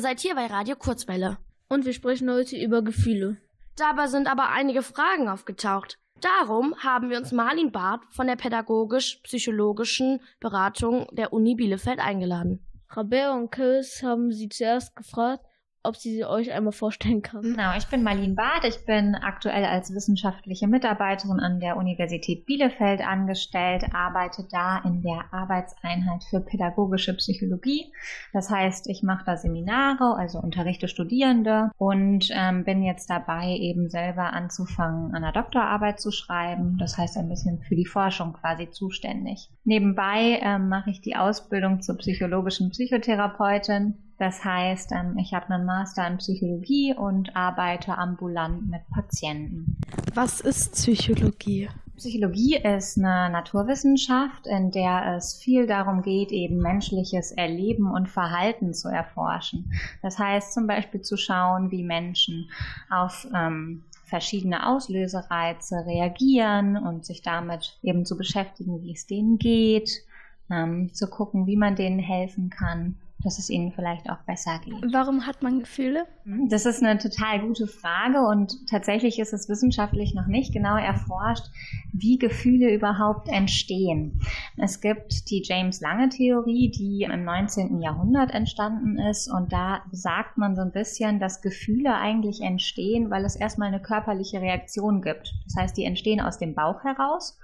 seid 0.03 0.19
hier 0.19 0.35
bei 0.35 0.47
Radio 0.47 0.75
Kurzwelle. 0.75 1.37
Und 1.69 1.85
wir 1.85 1.93
sprechen 1.93 2.29
heute 2.29 2.57
über 2.57 2.81
Gefühle. 2.81 3.37
Dabei 3.77 4.07
sind 4.07 4.27
aber 4.27 4.49
einige 4.49 4.81
Fragen 4.81 5.29
aufgetaucht. 5.29 5.97
Darum 6.19 6.75
haben 6.83 7.09
wir 7.09 7.17
uns 7.17 7.31
Marlin 7.31 7.71
Barth 7.71 8.01
von 8.09 8.27
der 8.27 8.35
pädagogisch-psychologischen 8.35 10.19
Beratung 10.41 11.07
der 11.13 11.31
Uni 11.31 11.55
Bielefeld 11.55 11.99
eingeladen. 11.99 12.65
Rabea 12.89 13.33
und 13.33 13.49
Chris 13.49 14.03
haben 14.03 14.33
sie 14.33 14.49
zuerst 14.49 14.93
gefragt, 14.93 15.45
ob 15.83 15.97
sie 15.97 16.13
sie 16.13 16.25
euch 16.25 16.51
einmal 16.53 16.71
vorstellen 16.71 17.21
kann. 17.21 17.41
Genau, 17.41 17.75
ich 17.77 17.87
bin 17.87 18.03
Marlene 18.03 18.35
Barth. 18.35 18.63
Ich 18.65 18.85
bin 18.85 19.15
aktuell 19.15 19.65
als 19.65 19.93
wissenschaftliche 19.93 20.67
Mitarbeiterin 20.67 21.39
an 21.39 21.59
der 21.59 21.77
Universität 21.77 22.45
Bielefeld 22.45 23.01
angestellt, 23.01 23.85
arbeite 23.93 24.47
da 24.49 24.79
in 24.85 25.01
der 25.01 25.25
Arbeitseinheit 25.31 26.23
für 26.29 26.39
pädagogische 26.39 27.13
Psychologie. 27.15 27.91
Das 28.31 28.49
heißt, 28.49 28.87
ich 28.87 29.03
mache 29.03 29.25
da 29.25 29.37
Seminare, 29.37 30.15
also 30.17 30.39
unterrichte 30.39 30.87
Studierende 30.87 31.71
und 31.77 32.29
ähm, 32.31 32.63
bin 32.63 32.83
jetzt 32.83 33.09
dabei, 33.09 33.57
eben 33.57 33.89
selber 33.89 34.33
anzufangen, 34.33 35.13
an 35.13 35.23
einer 35.23 35.33
Doktorarbeit 35.33 35.99
zu 35.99 36.11
schreiben. 36.11 36.77
Das 36.79 36.97
heißt, 36.97 37.17
ein 37.17 37.29
bisschen 37.29 37.59
für 37.59 37.75
die 37.75 37.85
Forschung 37.85 38.33
quasi 38.33 38.69
zuständig. 38.69 39.49
Nebenbei 39.65 40.39
ähm, 40.41 40.69
mache 40.69 40.91
ich 40.91 41.01
die 41.01 41.15
Ausbildung 41.15 41.81
zur 41.81 41.97
psychologischen 41.97 42.69
Psychotherapeutin. 42.69 43.95
Das 44.17 44.43
heißt, 44.43 44.91
ähm, 44.91 45.17
ich 45.17 45.33
habe 45.33 45.49
einen 45.49 45.65
Master 45.65 46.07
in 46.07 46.17
Psychologie 46.17 46.93
und 46.95 47.35
arbeite 47.35 47.97
ambulant 47.97 48.69
mit 48.69 48.81
Patienten. 48.89 49.77
Was 50.13 50.39
ist 50.41 50.73
Psychologie? 50.73 51.69
Psychologie 51.95 52.55
ist 52.57 52.97
eine 52.97 53.29
Naturwissenschaft, 53.29 54.47
in 54.47 54.71
der 54.71 55.15
es 55.15 55.35
viel 55.35 55.67
darum 55.67 56.01
geht, 56.01 56.31
eben 56.31 56.57
menschliches 56.57 57.31
Erleben 57.31 57.89
und 57.89 58.09
Verhalten 58.09 58.73
zu 58.73 58.89
erforschen. 58.89 59.71
Das 60.01 60.17
heißt 60.17 60.53
zum 60.53 60.67
Beispiel 60.67 61.01
zu 61.01 61.17
schauen, 61.17 61.69
wie 61.69 61.83
Menschen 61.83 62.49
auf 62.89 63.27
ähm, 63.35 63.83
verschiedene 64.05 64.67
Auslösereize 64.67 65.85
reagieren 65.85 66.77
und 66.77 67.05
sich 67.05 67.21
damit 67.21 67.77
eben 67.83 68.05
zu 68.05 68.17
beschäftigen, 68.17 68.81
wie 68.81 68.93
es 68.93 69.05
denen 69.05 69.37
geht, 69.37 70.03
ähm, 70.49 70.93
zu 70.93 71.07
gucken, 71.07 71.45
wie 71.45 71.57
man 71.57 71.75
denen 71.75 71.99
helfen 71.99 72.49
kann 72.49 72.97
dass 73.23 73.39
es 73.39 73.49
ihnen 73.49 73.71
vielleicht 73.71 74.09
auch 74.09 74.19
besser 74.25 74.59
geht. 74.63 74.93
Warum 74.93 75.25
hat 75.25 75.41
man 75.41 75.59
Gefühle? 75.59 76.05
Das 76.49 76.65
ist 76.65 76.83
eine 76.83 76.97
total 76.97 77.41
gute 77.41 77.67
Frage 77.67 78.21
und 78.21 78.67
tatsächlich 78.69 79.19
ist 79.19 79.33
es 79.33 79.49
wissenschaftlich 79.49 80.13
noch 80.13 80.27
nicht 80.27 80.53
genau 80.53 80.77
erforscht, 80.77 81.45
wie 81.91 82.17
Gefühle 82.17 82.73
überhaupt 82.73 83.29
entstehen. 83.29 84.21
Es 84.57 84.81
gibt 84.81 85.29
die 85.29 85.43
James 85.43 85.81
Lange 85.81 86.09
Theorie, 86.09 86.71
die 86.71 87.03
im 87.03 87.23
19. 87.23 87.81
Jahrhundert 87.81 88.31
entstanden 88.31 88.99
ist 88.99 89.31
und 89.31 89.51
da 89.53 89.81
sagt 89.91 90.37
man 90.37 90.55
so 90.55 90.61
ein 90.61 90.71
bisschen, 90.71 91.19
dass 91.19 91.41
Gefühle 91.41 91.95
eigentlich 91.95 92.41
entstehen, 92.41 93.09
weil 93.09 93.25
es 93.25 93.35
erstmal 93.35 93.69
eine 93.69 93.81
körperliche 93.81 94.41
Reaktion 94.41 95.01
gibt. 95.01 95.33
Das 95.45 95.55
heißt, 95.57 95.77
die 95.77 95.85
entstehen 95.85 96.21
aus 96.21 96.37
dem 96.37 96.55
Bauch 96.55 96.83
heraus 96.83 97.37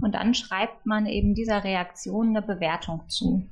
und 0.00 0.14
dann 0.14 0.34
schreibt 0.34 0.86
man 0.86 1.06
eben 1.06 1.34
dieser 1.34 1.64
Reaktion 1.64 2.28
eine 2.28 2.42
Bewertung 2.42 3.02
zu. 3.08 3.46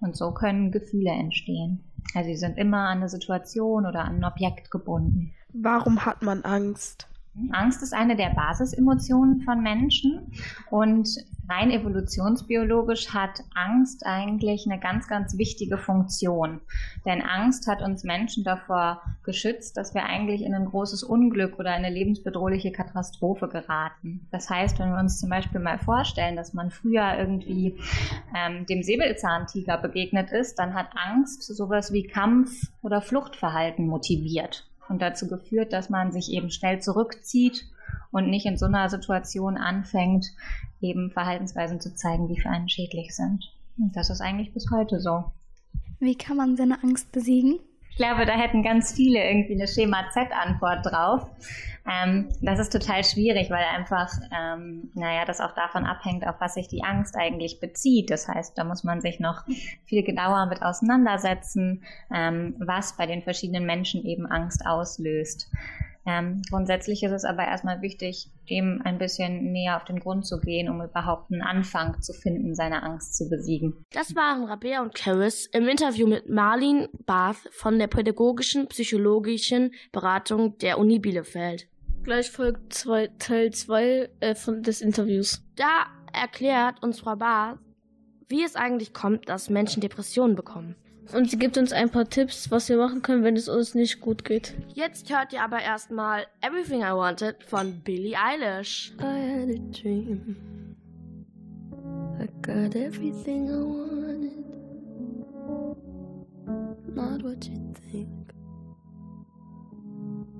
Und 0.00 0.16
so 0.16 0.32
können 0.32 0.72
Gefühle 0.72 1.10
entstehen. 1.10 1.84
Also 2.14 2.28
sie 2.28 2.36
sind 2.36 2.58
immer 2.58 2.88
an 2.88 2.98
eine 2.98 3.08
Situation 3.08 3.86
oder 3.86 4.04
an 4.04 4.16
ein 4.16 4.24
Objekt 4.24 4.70
gebunden. 4.70 5.34
Warum 5.52 6.04
hat 6.04 6.22
man 6.22 6.42
Angst? 6.42 7.08
Angst 7.52 7.82
ist 7.82 7.92
eine 7.92 8.16
der 8.16 8.30
Basisemotionen 8.30 9.42
von 9.42 9.62
Menschen 9.62 10.32
und 10.70 11.08
rein 11.48 11.70
evolutionsbiologisch 11.70 13.12
hat 13.12 13.44
Angst 13.54 14.04
eigentlich 14.04 14.66
eine 14.66 14.80
ganz, 14.80 15.06
ganz 15.06 15.38
wichtige 15.38 15.78
Funktion. 15.78 16.60
Denn 17.04 17.22
Angst 17.22 17.66
hat 17.66 17.82
uns 17.82 18.04
Menschen 18.04 18.42
davor 18.42 19.02
geschützt, 19.22 19.76
dass 19.76 19.94
wir 19.94 20.04
eigentlich 20.04 20.42
in 20.42 20.54
ein 20.54 20.64
großes 20.64 21.02
Unglück 21.02 21.58
oder 21.58 21.70
eine 21.70 21.90
lebensbedrohliche 21.90 22.72
Katastrophe 22.72 23.48
geraten. 23.48 24.26
Das 24.32 24.50
heißt, 24.50 24.78
wenn 24.78 24.90
wir 24.90 24.98
uns 24.98 25.20
zum 25.20 25.30
Beispiel 25.30 25.60
mal 25.60 25.78
vorstellen, 25.78 26.36
dass 26.36 26.54
man 26.54 26.70
früher 26.70 27.16
irgendwie 27.18 27.78
ähm, 28.34 28.66
dem 28.66 28.82
Säbelzahntiger 28.82 29.78
begegnet 29.78 30.32
ist, 30.32 30.58
dann 30.58 30.74
hat 30.74 30.88
Angst 30.94 31.42
sowas 31.42 31.92
wie 31.92 32.04
Kampf- 32.04 32.70
oder 32.82 33.00
Fluchtverhalten 33.00 33.86
motiviert 33.86 34.66
und 34.88 35.02
dazu 35.02 35.28
geführt, 35.28 35.72
dass 35.72 35.90
man 35.90 36.12
sich 36.12 36.30
eben 36.30 36.50
schnell 36.50 36.80
zurückzieht 36.80 37.66
und 38.10 38.28
nicht 38.28 38.46
in 38.46 38.56
so 38.56 38.66
einer 38.66 38.88
Situation 38.88 39.56
anfängt, 39.56 40.26
eben 40.80 41.10
Verhaltensweisen 41.10 41.80
zu 41.80 41.94
zeigen, 41.94 42.28
die 42.28 42.40
für 42.40 42.50
einen 42.50 42.68
schädlich 42.68 43.14
sind. 43.14 43.52
Und 43.78 43.94
das 43.96 44.10
ist 44.10 44.20
eigentlich 44.20 44.52
bis 44.52 44.70
heute 44.70 45.00
so. 45.00 45.24
Wie 45.98 46.16
kann 46.16 46.36
man 46.36 46.56
seine 46.56 46.82
Angst 46.82 47.12
besiegen? 47.12 47.58
Ich 47.96 48.04
glaube, 48.04 48.26
da 48.26 48.34
hätten 48.34 48.62
ganz 48.62 48.92
viele 48.92 49.24
irgendwie 49.24 49.54
eine 49.54 49.66
Schema-Z-Antwort 49.66 50.84
drauf. 50.84 51.30
Ähm, 51.90 52.28
das 52.42 52.58
ist 52.58 52.70
total 52.70 53.02
schwierig, 53.02 53.48
weil 53.48 53.64
einfach, 53.64 54.12
ähm, 54.38 54.90
naja, 54.92 55.24
das 55.24 55.40
auch 55.40 55.54
davon 55.54 55.86
abhängt, 55.86 56.26
auf 56.26 56.34
was 56.38 56.52
sich 56.52 56.68
die 56.68 56.84
Angst 56.84 57.16
eigentlich 57.16 57.58
bezieht. 57.58 58.10
Das 58.10 58.28
heißt, 58.28 58.58
da 58.58 58.64
muss 58.64 58.84
man 58.84 59.00
sich 59.00 59.18
noch 59.18 59.44
viel 59.86 60.02
genauer 60.02 60.44
mit 60.44 60.60
auseinandersetzen, 60.60 61.84
ähm, 62.14 62.56
was 62.58 62.98
bei 62.98 63.06
den 63.06 63.22
verschiedenen 63.22 63.64
Menschen 63.64 64.04
eben 64.04 64.26
Angst 64.26 64.66
auslöst. 64.66 65.50
Ähm, 66.06 66.42
grundsätzlich 66.48 67.02
ist 67.02 67.12
es 67.12 67.24
aber 67.24 67.44
erstmal 67.44 67.82
wichtig, 67.82 68.30
dem 68.48 68.80
ein 68.84 68.98
bisschen 68.98 69.50
näher 69.50 69.76
auf 69.76 69.84
den 69.84 69.98
Grund 69.98 70.24
zu 70.24 70.38
gehen, 70.38 70.68
um 70.68 70.80
überhaupt 70.80 71.32
einen 71.32 71.42
Anfang 71.42 72.00
zu 72.00 72.12
finden, 72.12 72.54
seine 72.54 72.84
Angst 72.84 73.16
zu 73.16 73.28
besiegen. 73.28 73.84
Das 73.92 74.14
waren 74.14 74.44
Rabea 74.44 74.82
und 74.82 74.94
Karis 74.94 75.46
im 75.52 75.66
Interview 75.66 76.06
mit 76.06 76.28
Marlin 76.28 76.86
Barth 77.06 77.48
von 77.50 77.78
der 77.78 77.88
pädagogischen 77.88 78.68
psychologischen 78.68 79.72
Beratung 79.90 80.56
der 80.58 80.78
Uni 80.78 81.00
Bielefeld. 81.00 81.68
Gleich 82.04 82.30
folgt 82.30 82.72
zwei, 82.72 83.08
Teil 83.18 83.52
2 83.52 84.10
äh, 84.20 84.34
des 84.60 84.80
Interviews. 84.80 85.42
Da 85.56 85.86
erklärt 86.12 86.80
uns 86.84 87.00
Frau 87.00 87.16
Barth, 87.16 87.58
wie 88.28 88.44
es 88.44 88.54
eigentlich 88.54 88.94
kommt, 88.94 89.28
dass 89.28 89.50
Menschen 89.50 89.80
Depressionen 89.80 90.36
bekommen. 90.36 90.76
Und 91.12 91.30
sie 91.30 91.38
gibt 91.38 91.56
uns 91.56 91.72
ein 91.72 91.90
paar 91.90 92.08
Tipps, 92.08 92.50
was 92.50 92.68
wir 92.68 92.76
machen 92.76 93.02
können, 93.02 93.22
wenn 93.22 93.36
es 93.36 93.48
uns 93.48 93.74
nicht 93.74 94.00
gut 94.00 94.24
geht. 94.24 94.54
Jetzt 94.74 95.10
hört 95.10 95.32
ihr 95.32 95.42
aber 95.42 95.62
erstmal 95.62 96.26
Everything 96.40 96.80
I 96.80 96.92
Wanted 96.92 97.42
von 97.44 97.80
Billie 97.84 98.16
Eilish. 98.16 98.92
I 99.00 99.04
had 99.04 99.48
a 99.50 99.58
dream. 99.70 100.36
I 102.18 102.26
got 102.42 102.74
everything 102.74 103.48
I 103.48 103.62
wanted. 103.62 104.46
Not 106.94 107.22
what 107.22 107.44
you 107.44 107.72
think. 107.90 108.08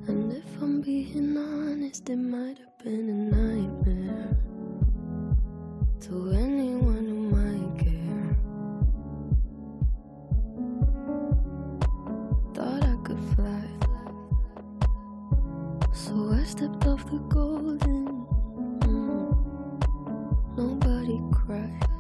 And 0.09 0.33
if 0.33 0.45
I'm 0.63 0.81
being 0.81 1.37
honest, 1.37 2.09
it 2.09 2.17
might 2.17 2.59
have 2.59 2.79
been 2.83 3.09
a 3.09 3.37
nightmare 3.37 4.37
to 6.01 6.31
anyone 6.33 7.07
who 7.07 7.21
might 7.37 7.66
stepped 16.57 16.87
off 16.87 17.05
the 17.11 17.19
golden. 17.29 18.27
Nobody 20.57 21.21
cried. 21.31 21.96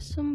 I'm 0.00 0.29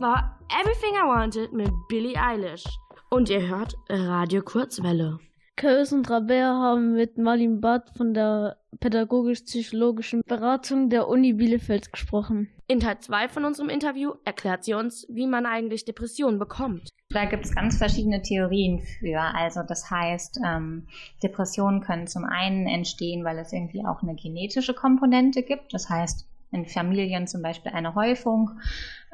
Das 0.00 0.08
war 0.08 0.38
Everything 0.48 0.94
I 0.94 1.06
Wanted 1.06 1.52
mit 1.52 1.70
Billie 1.90 2.16
Eilish. 2.16 2.64
Und 3.10 3.28
ihr 3.28 3.46
hört 3.46 3.74
Radio 3.90 4.40
Kurzwelle. 4.40 5.18
Kös 5.56 5.92
und 5.92 6.08
Rabea 6.08 6.54
haben 6.54 6.94
mit 6.94 7.18
Marlin 7.18 7.60
Barth 7.60 7.90
von 7.98 8.14
der 8.14 8.56
pädagogisch-psychologischen 8.80 10.22
Beratung 10.26 10.88
der 10.88 11.06
Uni 11.06 11.34
Bielefeld 11.34 11.92
gesprochen. 11.92 12.48
In 12.66 12.80
Teil 12.80 12.98
2 12.98 13.28
von 13.28 13.44
unserem 13.44 13.68
Interview 13.68 14.12
erklärt 14.24 14.64
sie 14.64 14.72
uns, 14.72 15.06
wie 15.10 15.26
man 15.26 15.44
eigentlich 15.44 15.84
Depressionen 15.84 16.38
bekommt. 16.38 16.88
Da 17.10 17.26
gibt 17.26 17.44
es 17.44 17.54
ganz 17.54 17.76
verschiedene 17.76 18.22
Theorien 18.22 18.80
für. 18.80 19.20
Also 19.20 19.60
das 19.68 19.90
heißt, 19.90 20.40
ähm, 20.46 20.86
Depressionen 21.22 21.82
können 21.82 22.06
zum 22.06 22.24
einen 22.24 22.66
entstehen, 22.66 23.22
weil 23.22 23.38
es 23.38 23.52
irgendwie 23.52 23.84
auch 23.84 24.02
eine 24.02 24.14
genetische 24.14 24.72
Komponente 24.72 25.42
gibt. 25.42 25.74
Das 25.74 25.90
heißt, 25.90 26.29
in 26.52 26.66
Familien 26.66 27.26
zum 27.26 27.42
Beispiel 27.42 27.72
eine 27.72 27.94
Häufung 27.94 28.50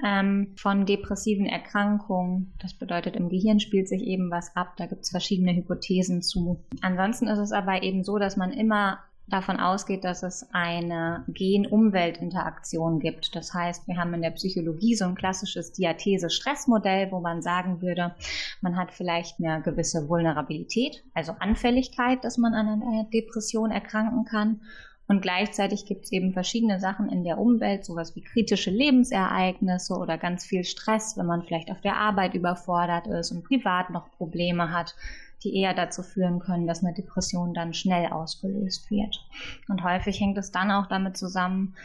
ähm, 0.05 0.55
von 0.57 0.87
depressiven 0.87 1.47
Erkrankungen. 1.47 2.53
Das 2.61 2.74
bedeutet, 2.74 3.16
im 3.16 3.28
Gehirn 3.28 3.61
spielt 3.61 3.89
sich 3.89 4.03
eben 4.03 4.30
was 4.30 4.55
ab. 4.57 4.74
Da 4.76 4.87
gibt 4.87 5.03
es 5.03 5.11
verschiedene 5.11 5.55
Hypothesen 5.55 6.22
zu. 6.22 6.64
Ansonsten 6.80 7.28
ist 7.28 7.39
es 7.39 7.53
aber 7.53 7.82
eben 7.82 8.05
so, 8.05 8.18
dass 8.18 8.37
man 8.37 8.53
immer 8.53 8.99
davon 9.28 9.59
ausgeht, 9.59 10.05
dass 10.05 10.22
es 10.22 10.49
eine 10.53 11.24
Gen-Umwelt-Interaktion 11.28 13.01
gibt. 13.01 13.34
Das 13.34 13.53
heißt, 13.53 13.89
wir 13.89 13.97
haben 13.97 14.14
in 14.14 14.22
der 14.22 14.30
Psychologie 14.30 14.95
so 14.95 15.05
ein 15.05 15.16
klassisches 15.16 15.72
Diathese-Stressmodell, 15.72 17.11
wo 17.11 17.20
man 17.20 17.43
sagen 17.43 17.82
würde, 17.82 18.14
man 18.61 18.76
hat 18.76 18.93
vielleicht 18.93 19.41
eine 19.41 19.62
gewisse 19.62 20.09
Vulnerabilität, 20.09 21.03
also 21.14 21.32
Anfälligkeit, 21.41 22.22
dass 22.24 22.39
man 22.39 22.55
an 22.55 22.82
einer 22.82 23.05
Depression 23.12 23.72
erkranken 23.72 24.24
kann. 24.24 24.61
Und 25.09 25.21
gleichzeitig 25.21 25.87
gibt 25.87 26.05
es 26.05 26.13
eben 26.13 26.33
verschiedene 26.33 26.81
Sachen 26.81 27.09
in 27.09 27.23
der 27.23 27.39
Umwelt, 27.39 27.85
sowas 27.85 28.17
wie 28.17 28.23
kritische 28.23 28.71
Lebensereignisse 28.71 29.95
oder 29.95 30.19
ganz 30.19 30.45
viel 30.45 30.65
Stress, 30.65 31.17
wenn 31.17 31.27
man 31.27 31.43
vielleicht 31.43 31.71
auf 31.71 31.81
der 31.81 31.97
Arbeit 31.97 32.35
überfordert 32.35 33.07
ist 33.07 33.31
und 33.31 33.45
privat 33.45 33.91
noch 33.91 34.11
Probleme 34.13 34.73
hat, 34.73 34.97
die 35.45 35.57
eher 35.57 35.75
dazu 35.75 36.03
führen 36.03 36.41
können, 36.41 36.67
dass 36.67 36.83
eine 36.83 36.95
Depression 36.95 37.55
dann 37.55 37.73
schnell 37.73 38.07
ausgelöst 38.07 38.91
wird. 38.91 39.25
Und 39.69 39.85
häufig 39.85 40.21
hängt 40.21 40.39
es 40.39 40.51
dann 40.51 40.71
auch 40.73 40.87
damit 40.87 41.17
zusammen, 41.17 41.77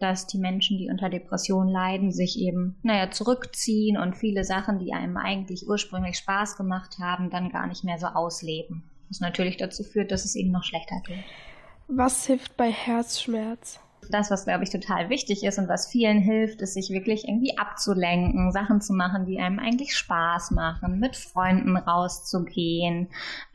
dass 0.00 0.26
die 0.26 0.38
Menschen, 0.38 0.76
die 0.76 0.90
unter 0.90 1.08
Depression 1.08 1.68
leiden, 1.68 2.10
sich 2.10 2.38
eben, 2.38 2.76
naja, 2.82 3.10
zurückziehen 3.10 3.96
und 3.96 4.16
viele 4.16 4.42
Sachen, 4.42 4.80
die 4.80 4.92
einem 4.92 5.16
eigentlich 5.16 5.68
ursprünglich 5.68 6.16
Spaß 6.18 6.56
gemacht 6.56 6.98
haben, 6.98 7.30
dann 7.30 7.50
gar 7.50 7.68
nicht 7.68 7.84
mehr 7.84 7.98
so 7.98 8.06
ausleben. 8.06 8.82
Was 9.08 9.20
natürlich 9.20 9.56
dazu 9.56 9.84
führt, 9.84 10.10
dass 10.10 10.24
es 10.24 10.34
eben 10.34 10.50
noch 10.50 10.64
schlechter 10.64 11.00
geht. 11.06 11.24
Was 11.88 12.26
hilft 12.26 12.56
bei 12.56 12.70
Herzschmerz? 12.70 13.78
Das, 14.10 14.30
was, 14.30 14.44
glaube 14.44 14.64
ich, 14.64 14.70
total 14.70 15.08
wichtig 15.08 15.44
ist 15.44 15.58
und 15.58 15.68
was 15.68 15.90
vielen 15.90 16.18
hilft, 16.18 16.60
ist, 16.60 16.74
sich 16.74 16.90
wirklich 16.90 17.26
irgendwie 17.26 17.56
abzulenken, 17.56 18.52
Sachen 18.52 18.80
zu 18.80 18.92
machen, 18.92 19.26
die 19.26 19.38
einem 19.38 19.58
eigentlich 19.58 19.96
Spaß 19.96 20.50
machen, 20.50 20.98
mit 20.98 21.16
Freunden 21.16 21.76
rauszugehen, 21.76 23.08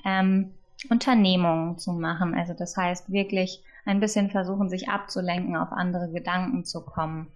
ähm, 0.05 0.53
Unternehmungen 0.89 1.77
zu 1.77 1.93
machen. 1.93 2.33
Also 2.35 2.53
das 2.53 2.77
heißt 2.77 3.11
wirklich 3.11 3.63
ein 3.85 3.99
bisschen 3.99 4.29
versuchen, 4.29 4.69
sich 4.69 4.89
abzulenken, 4.89 5.55
auf 5.55 5.71
andere 5.71 6.11
Gedanken 6.11 6.65
zu 6.65 6.81
kommen 6.81 7.27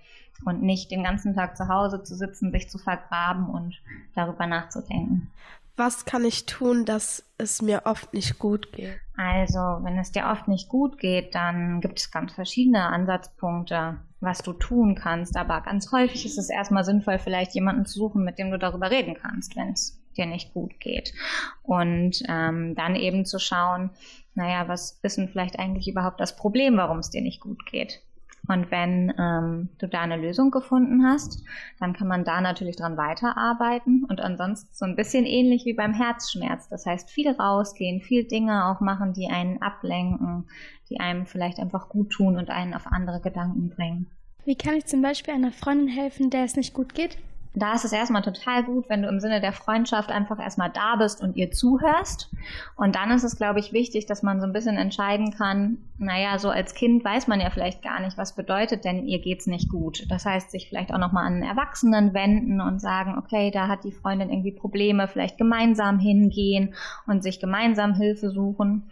und 0.46 0.62
nicht 0.62 0.92
den 0.92 1.04
ganzen 1.04 1.36
Tag 1.36 1.58
zu 1.58 1.68
Hause 1.68 2.04
zu 2.04 2.16
sitzen, 2.16 2.52
sich 2.52 2.70
zu 2.70 2.78
vergraben 2.78 3.50
und 3.50 3.82
darüber 4.16 4.48
nachzudenken. 4.48 5.32
Was 5.76 6.06
kann 6.06 6.24
ich 6.24 6.46
tun, 6.46 6.86
dass 6.86 7.26
es 7.38 7.62
mir 7.62 7.84
oft 7.86 8.14
nicht 8.14 8.38
gut 8.38 8.72
geht? 8.74 9.00
Also, 9.18 9.58
wenn 9.58 9.98
es 9.98 10.12
dir 10.12 10.28
oft 10.28 10.48
nicht 10.48 10.70
gut 10.70 11.00
geht, 11.00 11.34
dann 11.34 11.82
gibt 11.82 12.00
es 12.00 12.12
ganz 12.12 12.34
verschiedene 12.34 12.84
Ansatzpunkte, 12.84 14.00
was 14.20 14.40
du 14.40 14.54
tun 14.54 14.96
kannst. 14.96 15.36
Aber 15.36 15.62
ganz 15.62 15.92
häufig 15.92 16.26
ist 16.26 16.38
es 16.38 16.50
erstmal 16.50 16.84
sinnvoll, 16.84 17.18
vielleicht 17.18 17.56
jemanden 17.56 17.86
zu 17.86 18.00
suchen, 18.00 18.24
mit 18.24 18.38
dem 18.38 18.52
du 18.52 18.60
darüber 18.60 18.92
reden 18.92 19.16
kannst, 19.20 19.56
wenn 19.56 19.72
es 19.72 20.00
dir 20.16 20.28
nicht 20.28 20.54
gut 20.54 20.80
geht. 20.80 21.14
Und 21.64 22.22
ähm, 22.30 22.76
dann 22.76 22.96
eben 22.96 23.26
zu 23.26 23.40
schauen, 23.40 23.90
naja, 24.36 24.68
was 24.68 25.00
ist 25.02 25.18
denn 25.18 25.30
vielleicht 25.30 25.58
eigentlich 25.58 25.88
überhaupt 25.88 26.20
das 26.20 26.36
Problem, 26.36 26.78
warum 26.78 27.00
es 27.00 27.10
dir 27.10 27.22
nicht 27.22 27.40
gut 27.40 27.66
geht? 27.66 28.02
Und 28.48 28.72
wenn 28.72 29.14
ähm, 29.18 29.70
du 29.78 29.88
da 29.88 30.02
eine 30.02 30.18
Lösung 30.18 30.52
gefunden 30.52 31.06
hast, 31.06 31.44
dann 31.80 31.94
kann 31.94 32.08
man 32.08 32.26
da 32.26 32.42
natürlich 32.42 32.76
dran 32.76 32.98
weiterarbeiten 32.98 34.06
und 34.10 34.20
ansonsten 34.20 34.70
so 34.74 34.86
ein 34.86 34.98
bisschen 34.98 35.26
ähnlich 35.26 35.66
wie 35.66 35.74
beim 35.74 35.94
Herzschmerz. 35.94 36.68
Das 36.68 36.86
heißt, 36.86 37.10
viel 37.10 37.32
rausgehen, 37.32 38.02
viel 38.02 38.26
Dinge 38.26 38.66
auch 38.66 38.82
machen, 38.82 39.14
die 39.14 39.30
einen 39.30 39.62
ablenken, 39.62 40.50
die 40.90 41.00
einem 41.00 41.26
vielleicht 41.26 41.60
einfach 41.60 41.88
gut 41.88 42.12
tun 42.12 42.38
und 42.38 42.50
einen 42.50 42.74
auf 42.74 42.88
andere 42.88 43.22
Gedanken 43.22 43.70
bringen. 43.70 44.12
Wie 44.46 44.56
kann 44.56 44.76
ich 44.76 44.86
zum 44.88 45.02
Beispiel 45.02 45.34
einer 45.34 45.54
Freundin 45.54 45.88
helfen, 45.88 46.30
der 46.30 46.44
es 46.44 46.58
nicht 46.58 46.74
gut 46.74 46.94
geht? 46.94 47.18
Da 47.56 47.74
ist 47.74 47.86
es 47.86 47.92
erstmal 47.92 48.24
total 48.24 48.64
gut, 48.64 48.90
wenn 48.90 49.04
du 49.04 49.08
im 49.08 49.20
Sinne 49.20 49.40
der 49.40 49.54
Freundschaft 49.54 50.10
einfach 50.12 50.40
erstmal 50.40 50.72
da 50.72 50.96
bist 50.96 51.22
und 51.22 51.36
ihr 51.36 51.52
zuhörst. 51.52 52.32
Und 52.76 52.96
dann 52.96 53.12
ist 53.12 53.24
es, 53.24 53.38
glaube 53.38 53.60
ich, 53.60 53.74
wichtig, 53.74 54.08
dass 54.08 54.24
man 54.24 54.40
so 54.40 54.48
ein 54.48 54.54
bisschen 54.54 54.78
entscheiden 54.78 55.32
kann, 55.32 55.78
naja, 56.00 56.40
so 56.40 56.50
als 56.50 56.74
Kind 56.74 57.06
weiß 57.06 57.28
man 57.28 57.40
ja 57.40 57.52
vielleicht 57.52 57.84
gar 57.84 58.00
nicht, 58.00 58.18
was 58.18 58.36
bedeutet 58.36 58.86
denn, 58.86 59.06
ihr 59.06 59.20
geht's 59.20 59.46
nicht 59.46 59.70
gut. 59.70 60.06
Das 60.10 60.26
heißt, 60.26 60.50
sich 60.50 60.68
vielleicht 60.68 60.92
auch 60.92 60.98
nochmal 60.98 61.28
an 61.28 61.44
Erwachsenen 61.44 62.16
wenden 62.16 62.60
und 62.60 62.82
sagen, 62.82 63.20
okay, 63.20 63.52
da 63.52 63.68
hat 63.68 63.84
die 63.84 63.92
Freundin 63.92 64.32
irgendwie 64.32 64.52
Probleme, 64.52 65.08
vielleicht 65.08 65.38
gemeinsam 65.38 66.00
hingehen 66.00 66.74
und 67.06 67.22
sich 67.22 67.40
gemeinsam 67.40 67.94
Hilfe 67.94 68.32
suchen. 68.32 68.90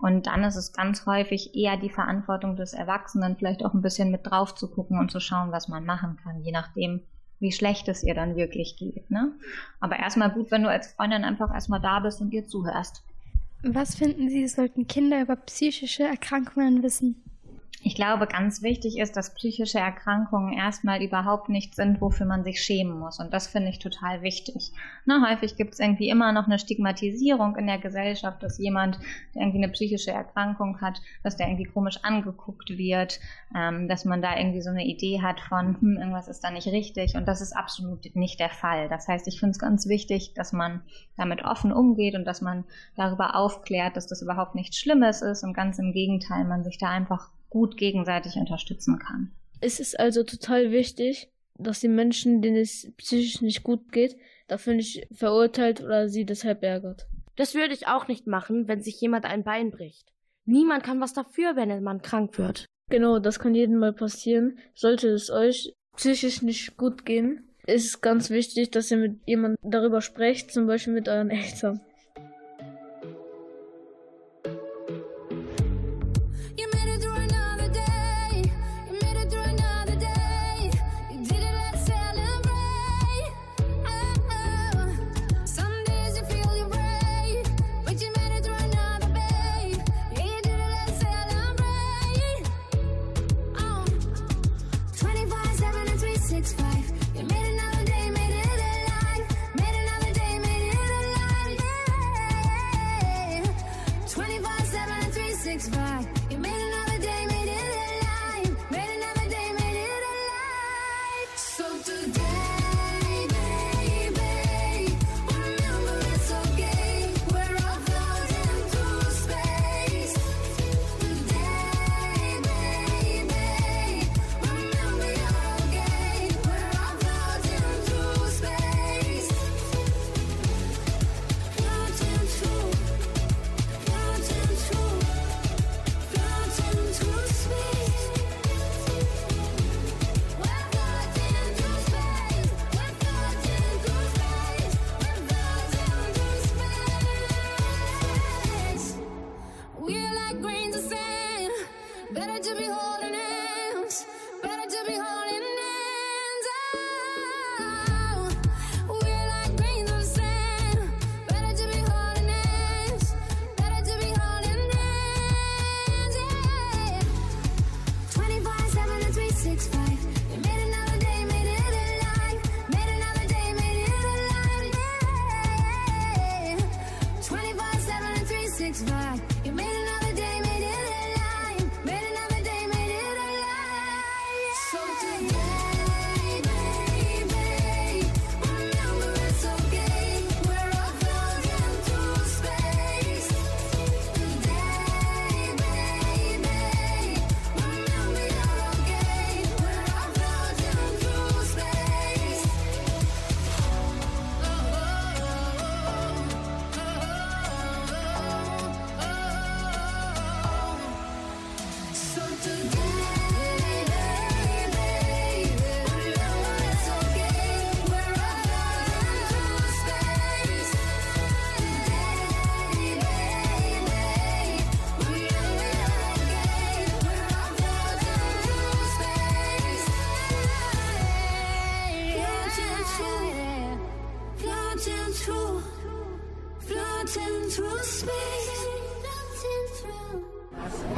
Und 0.00 0.26
dann 0.26 0.42
ist 0.44 0.56
es 0.56 0.72
ganz 0.72 1.06
häufig 1.06 1.54
eher 1.54 1.76
die 1.76 1.90
Verantwortung 1.90 2.56
des 2.56 2.72
Erwachsenen, 2.72 3.36
vielleicht 3.36 3.64
auch 3.64 3.74
ein 3.74 3.82
bisschen 3.82 4.10
mit 4.10 4.26
drauf 4.26 4.54
zu 4.54 4.68
gucken 4.68 4.98
und 4.98 5.10
zu 5.10 5.20
schauen, 5.20 5.52
was 5.52 5.68
man 5.68 5.84
machen 5.84 6.18
kann, 6.24 6.42
je 6.42 6.52
nachdem, 6.52 7.02
wie 7.40 7.52
schlecht 7.52 7.88
es 7.88 8.04
ihr 8.04 8.14
dann 8.14 8.36
wirklich 8.36 8.76
geht. 8.76 9.10
Ne? 9.10 9.32
Aber 9.80 9.98
erstmal 9.98 10.30
gut, 10.30 10.50
wenn 10.50 10.62
du 10.62 10.70
als 10.70 10.92
Freundin 10.92 11.24
einfach 11.24 11.52
erstmal 11.52 11.80
da 11.80 12.00
bist 12.00 12.20
und 12.20 12.32
ihr 12.32 12.46
zuhörst. 12.46 13.02
Was 13.62 13.94
finden 13.94 14.28
Sie, 14.28 14.46
sollten 14.46 14.86
Kinder 14.86 15.20
über 15.20 15.36
psychische 15.36 16.04
Erkrankungen 16.04 16.82
wissen? 16.82 17.22
Ich 17.82 17.94
glaube, 17.94 18.26
ganz 18.26 18.62
wichtig 18.62 18.98
ist, 18.98 19.16
dass 19.16 19.32
psychische 19.32 19.78
Erkrankungen 19.78 20.52
erstmal 20.52 21.02
überhaupt 21.02 21.48
nicht 21.48 21.74
sind, 21.74 22.02
wofür 22.02 22.26
man 22.26 22.44
sich 22.44 22.62
schämen 22.62 22.98
muss. 22.98 23.20
Und 23.20 23.32
das 23.32 23.46
finde 23.46 23.70
ich 23.70 23.78
total 23.78 24.20
wichtig. 24.20 24.72
Ne, 25.06 25.26
häufig 25.26 25.56
gibt 25.56 25.72
es 25.72 25.80
irgendwie 25.80 26.10
immer 26.10 26.32
noch 26.32 26.44
eine 26.44 26.58
Stigmatisierung 26.58 27.56
in 27.56 27.66
der 27.66 27.78
Gesellschaft, 27.78 28.42
dass 28.42 28.58
jemand, 28.58 28.98
der 29.34 29.42
irgendwie 29.42 29.64
eine 29.64 29.72
psychische 29.72 30.10
Erkrankung 30.10 30.82
hat, 30.82 31.00
dass 31.22 31.38
der 31.38 31.48
irgendwie 31.48 31.64
komisch 31.64 31.98
angeguckt 32.02 32.68
wird, 32.68 33.18
ähm, 33.56 33.88
dass 33.88 34.04
man 34.04 34.20
da 34.20 34.36
irgendwie 34.36 34.60
so 34.60 34.68
eine 34.68 34.84
Idee 34.84 35.22
hat 35.22 35.40
von, 35.40 35.80
hm, 35.80 35.96
irgendwas 35.96 36.28
ist 36.28 36.44
da 36.44 36.50
nicht 36.50 36.68
richtig. 36.68 37.16
Und 37.16 37.26
das 37.26 37.40
ist 37.40 37.56
absolut 37.56 38.14
nicht 38.14 38.40
der 38.40 38.50
Fall. 38.50 38.90
Das 38.90 39.08
heißt, 39.08 39.26
ich 39.26 39.40
finde 39.40 39.52
es 39.52 39.58
ganz 39.58 39.88
wichtig, 39.88 40.34
dass 40.34 40.52
man 40.52 40.82
damit 41.16 41.46
offen 41.46 41.72
umgeht 41.72 42.14
und 42.14 42.26
dass 42.26 42.42
man 42.42 42.64
darüber 42.94 43.36
aufklärt, 43.36 43.96
dass 43.96 44.06
das 44.06 44.20
überhaupt 44.20 44.54
nichts 44.54 44.76
Schlimmes 44.76 45.22
ist 45.22 45.44
und 45.44 45.54
ganz 45.54 45.78
im 45.78 45.94
Gegenteil, 45.94 46.44
man 46.44 46.62
sich 46.62 46.76
da 46.76 46.90
einfach 46.90 47.30
gut 47.50 47.76
gegenseitig 47.76 48.36
unterstützen 48.36 48.98
kann. 48.98 49.32
Es 49.60 49.78
ist 49.78 49.98
also 49.98 50.24
total 50.24 50.70
wichtig, 50.70 51.28
dass 51.58 51.80
die 51.80 51.88
Menschen, 51.88 52.40
denen 52.40 52.56
es 52.56 52.90
psychisch 52.96 53.42
nicht 53.42 53.62
gut 53.62 53.92
geht, 53.92 54.16
dafür 54.48 54.74
nicht 54.74 55.06
verurteilt 55.12 55.82
oder 55.82 56.08
sie 56.08 56.24
deshalb 56.24 56.62
ärgert. 56.62 57.06
Das 57.36 57.54
würde 57.54 57.74
ich 57.74 57.86
auch 57.86 58.08
nicht 58.08 58.26
machen, 58.26 58.68
wenn 58.68 58.80
sich 58.80 59.00
jemand 59.00 59.24
ein 59.26 59.44
Bein 59.44 59.70
bricht. 59.70 60.12
Niemand 60.46 60.82
kann 60.82 61.00
was 61.00 61.12
dafür, 61.12 61.56
wenn 61.56 61.82
man 61.82 62.02
krank 62.02 62.38
wird. 62.38 62.66
Genau, 62.88 63.18
das 63.18 63.38
kann 63.38 63.54
jedem 63.54 63.78
mal 63.78 63.92
passieren. 63.92 64.58
Sollte 64.74 65.08
es 65.08 65.30
euch 65.30 65.74
psychisch 65.96 66.42
nicht 66.42 66.76
gut 66.76 67.04
gehen, 67.04 67.50
ist 67.66 67.86
es 67.86 68.00
ganz 68.00 68.30
wichtig, 68.30 68.70
dass 68.70 68.90
ihr 68.90 68.96
mit 68.96 69.20
jemandem 69.26 69.58
darüber 69.62 70.00
sprecht, 70.00 70.50
zum 70.50 70.66
Beispiel 70.66 70.92
mit 70.92 71.08
euren 71.08 71.30
Eltern. 71.30 71.80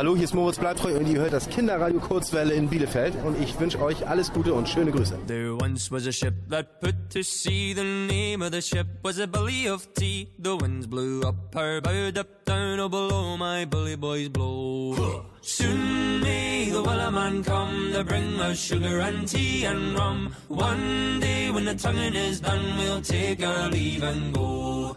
Hallo, 0.03 0.17
hier 0.17 0.25
ist 0.25 0.35
Moritz 0.35 0.59
Bleitreu 0.59 0.97
und 0.97 1.07
ihr 1.07 1.21
hört 1.21 1.33
das 1.33 1.49
Kinderradio 1.49 2.01
Kurzwelle 2.01 2.55
in 2.55 2.69
Bielefeld 2.69 3.15
und 3.25 3.41
ich 3.41 3.61
wünsche 3.61 3.81
euch 3.81 4.05
alles 4.05 4.33
Gute 4.33 4.53
und 4.53 4.69
schöne 4.69 4.91
Grüße. 4.91 5.17
There 5.29 5.55
once 5.55 5.93
was 5.93 6.09
a 6.09 6.11
ship 6.11 6.35
that 6.51 6.81
put 6.81 6.97
to 7.11 7.23
sea. 7.23 7.73
The 7.73 7.85
name 7.85 8.45
of 8.45 8.51
the 8.51 8.61
ship 8.61 8.89
was 9.05 9.21
a 9.21 9.29
belly 9.29 9.69
of 9.69 9.87
tea. 9.95 10.27
The 10.43 10.57
winds 10.57 10.89
blew 10.89 11.23
up 11.23 11.55
her 11.55 11.81
bow, 11.81 12.09
up 12.19 12.45
down, 12.45 12.81
oh 12.81 12.89
below 12.89 13.37
my 13.37 13.65
bully 13.65 13.95
boys 13.95 14.29
blow. 14.29 15.25
Soon 15.41 16.21
may 16.21 16.69
the 16.69 16.83
wellerman 16.83 17.45
come 17.45 17.93
to 17.93 18.03
bring 18.03 18.41
us 18.41 18.59
sugar 18.59 18.99
and 19.03 19.29
tea 19.29 19.67
and 19.67 19.97
rum. 19.97 20.35
One 20.49 21.21
day 21.21 21.53
when 21.53 21.65
the 21.65 21.77
tonguing 21.77 22.17
is 22.17 22.41
done, 22.41 22.77
we'll 22.77 23.03
take 23.03 23.47
our 23.47 23.71
leave 23.71 24.03
and 24.03 24.35
go. 24.35 24.97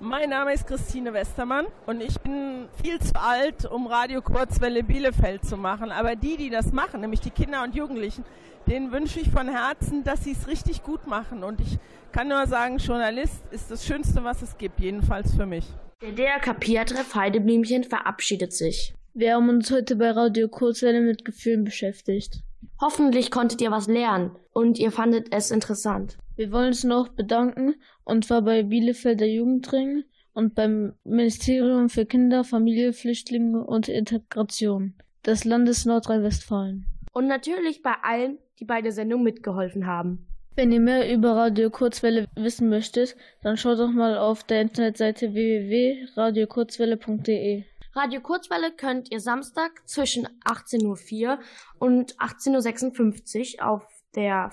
Mein 0.00 0.30
Name 0.30 0.52
ist 0.52 0.64
Christine 0.64 1.12
Westermann 1.12 1.66
und 1.86 2.00
ich 2.00 2.20
bin 2.20 2.68
viel 2.80 3.00
zu 3.00 3.20
alt, 3.20 3.64
um 3.64 3.88
Radio 3.88 4.22
Kurzwelle 4.22 4.84
Bielefeld 4.84 5.44
zu 5.44 5.56
machen. 5.56 5.90
Aber 5.90 6.14
die, 6.14 6.36
die 6.36 6.50
das 6.50 6.72
machen, 6.72 7.00
nämlich 7.00 7.20
die 7.20 7.30
Kinder 7.30 7.64
und 7.64 7.74
Jugendlichen, 7.74 8.24
denen 8.68 8.92
wünsche 8.92 9.18
ich 9.18 9.28
von 9.28 9.48
Herzen, 9.48 10.04
dass 10.04 10.22
sie 10.22 10.32
es 10.32 10.46
richtig 10.46 10.84
gut 10.84 11.08
machen. 11.08 11.42
Und 11.42 11.60
ich 11.60 11.78
kann 12.12 12.28
nur 12.28 12.46
sagen, 12.46 12.78
Journalist 12.78 13.42
ist 13.50 13.72
das 13.72 13.84
Schönste, 13.84 14.22
was 14.22 14.40
es 14.40 14.56
gibt, 14.56 14.78
jedenfalls 14.78 15.34
für 15.34 15.46
mich. 15.46 15.66
Der 16.00 16.12
DRK-Treff 16.12 17.16
Heideblümchen 17.16 17.82
verabschiedet 17.82 18.52
sich. 18.52 18.94
Wir 19.14 19.34
haben 19.34 19.48
uns 19.48 19.68
heute 19.72 19.96
bei 19.96 20.12
Radio 20.12 20.46
Kurzwelle 20.46 21.00
mit 21.00 21.24
Gefühlen 21.24 21.64
beschäftigt. 21.64 22.44
Hoffentlich 22.80 23.32
konntet 23.32 23.60
ihr 23.60 23.72
was 23.72 23.88
lernen 23.88 24.30
und 24.52 24.78
ihr 24.78 24.92
fandet 24.92 25.34
es 25.34 25.50
interessant. 25.50 26.16
Wir 26.36 26.52
wollen 26.52 26.68
uns 26.68 26.84
noch 26.84 27.08
bedanken 27.08 27.74
und 28.04 28.24
zwar 28.24 28.42
bei 28.42 28.62
Bielefelder 28.62 29.26
Jugendring 29.26 30.04
und 30.32 30.54
beim 30.54 30.94
Ministerium 31.02 31.88
für 31.88 32.06
Kinder, 32.06 32.44
Familie, 32.44 32.92
Flüchtlinge 32.92 33.64
und 33.64 33.88
Integration 33.88 34.94
des 35.26 35.44
Landes 35.44 35.84
Nordrhein-Westfalen. 35.84 36.86
Und 37.12 37.26
natürlich 37.26 37.82
bei 37.82 37.94
allen, 38.04 38.38
die 38.60 38.64
bei 38.64 38.80
der 38.80 38.92
Sendung 38.92 39.24
mitgeholfen 39.24 39.88
haben. 39.88 40.28
Wenn 40.54 40.70
ihr 40.70 40.80
mehr 40.80 41.12
über 41.12 41.34
Radio 41.36 41.70
Kurzwelle 41.70 42.26
wissen 42.36 42.68
möchtet, 42.68 43.16
dann 43.42 43.56
schaut 43.56 43.80
doch 43.80 43.90
mal 43.90 44.16
auf 44.16 44.44
der 44.44 44.60
Internetseite 44.60 45.34
www.radiokurzwelle.de. 45.34 47.64
Radio 47.98 48.20
Kurzwelle 48.20 48.70
könnt 48.70 49.10
ihr 49.10 49.18
Samstag 49.18 49.82
zwischen 49.84 50.28
18.04 50.44 51.26
Uhr 51.26 51.38
und 51.80 52.14
18.56 52.18 53.58
Uhr 53.58 53.68
auf 53.68 53.82
der 54.14 54.52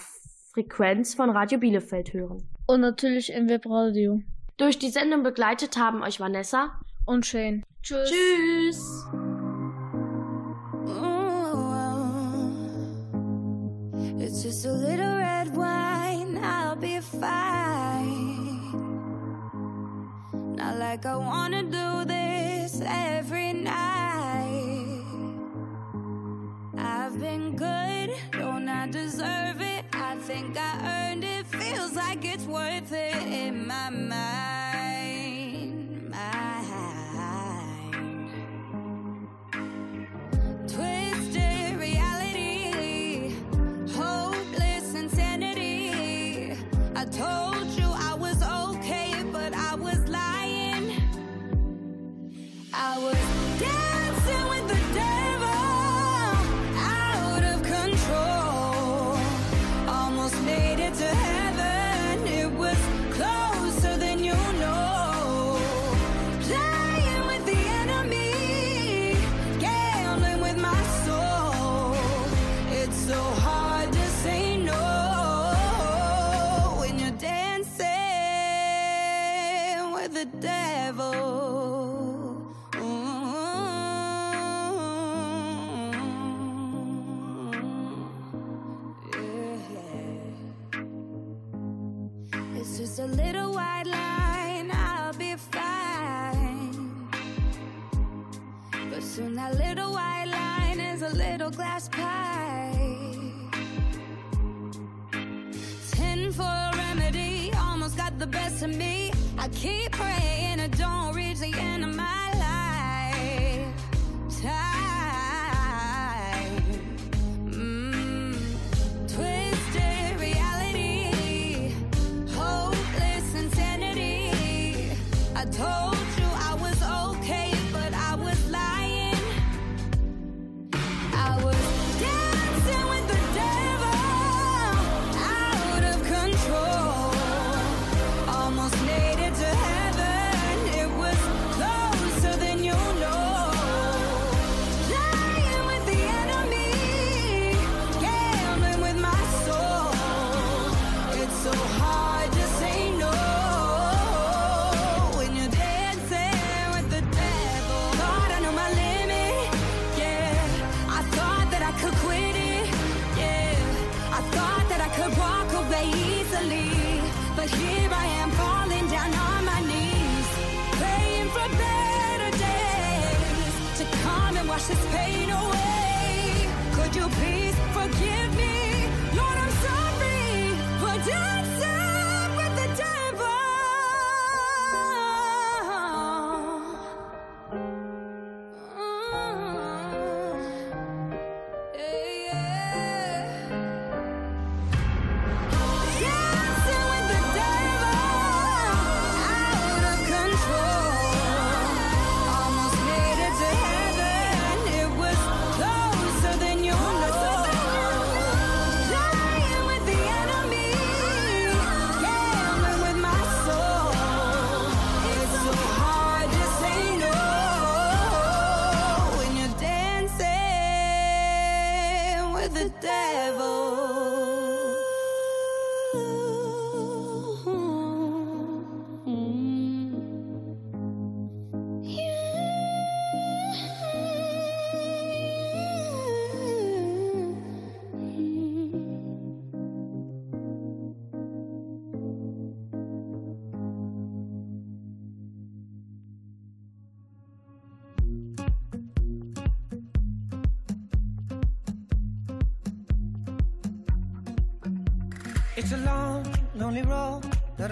Frequenz 0.52 1.14
von 1.14 1.30
Radio 1.30 1.60
Bielefeld 1.60 2.12
hören. 2.12 2.50
Und 2.66 2.82
natürlich 2.82 3.32
im 3.32 3.48
Webradio. 3.48 4.24
Durch 4.58 4.80
die 4.80 4.90
Sendung 4.90 5.22
begleitet 5.22 5.78
haben 5.78 6.02
euch 6.02 6.20
Vanessa 6.20 6.72
und 7.06 7.28
Shane. 7.28 7.64
Tschüss. 7.84 8.10
Tschüss. 8.10 9.06
It's 14.18 14.44
just 14.44 14.66
a 14.66 14.72
little 14.72 15.18
red 15.18 15.56
wine, 15.56 16.40
I'll 16.44 16.76
be 16.76 17.00
fine. 17.00 18.56
Not 20.56 20.80
like 20.80 21.06
I 21.06 21.16
wanna 21.16 21.62
do 21.62 22.15
every 22.84 23.54
night. 23.54 25.04
I've 26.78 27.20
been 27.20 27.56
good, 27.56 28.12
don't 28.32 28.68
I 28.68 28.88
deserve 28.88 29.62
it? 29.62 29.86
I 29.94 30.16
think 30.18 30.58
I 30.58 31.12
earned 31.12 31.24
it, 31.24 31.46
feels 31.48 31.96
like 31.96 32.26
it's 32.26 32.46
worth 32.46 32.92
it 32.92 33.16
in 33.28 33.68
my 33.68 33.90
mind. 33.90 34.55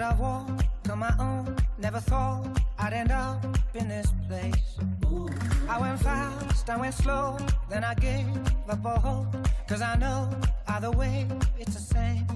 I 0.04 0.14
walk 0.16 0.50
on 0.90 0.98
my 0.98 1.14
own, 1.18 1.56
never 1.78 1.98
thought 1.98 2.46
I'd 2.78 2.92
end 2.92 3.10
up 3.10 3.42
in 3.74 3.88
this 3.88 4.12
place. 4.28 4.76
Ooh. 5.06 5.30
I 5.66 5.80
went 5.80 5.98
fast, 6.00 6.68
I 6.68 6.76
went 6.76 6.94
slow, 6.94 7.38
then 7.70 7.84
I 7.84 7.94
gave 7.94 8.26
up 8.68 8.84
all 8.84 8.98
hope. 8.98 9.48
Cause 9.66 9.80
I 9.80 9.96
know 9.96 10.28
either 10.68 10.90
way 10.90 11.26
it's 11.58 11.74
the 11.74 11.80
same. 11.80 12.26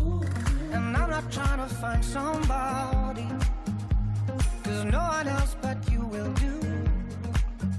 Ooh. 0.00 0.22
And 0.72 0.96
I'm 0.96 1.10
not 1.10 1.30
trying 1.30 1.58
to 1.58 1.74
find 1.74 2.02
somebody. 2.02 3.28
Cause 4.64 4.84
no 4.86 5.00
one 5.00 5.28
else 5.28 5.54
but 5.60 5.76
you 5.92 6.00
will 6.06 6.32
do. 6.32 6.60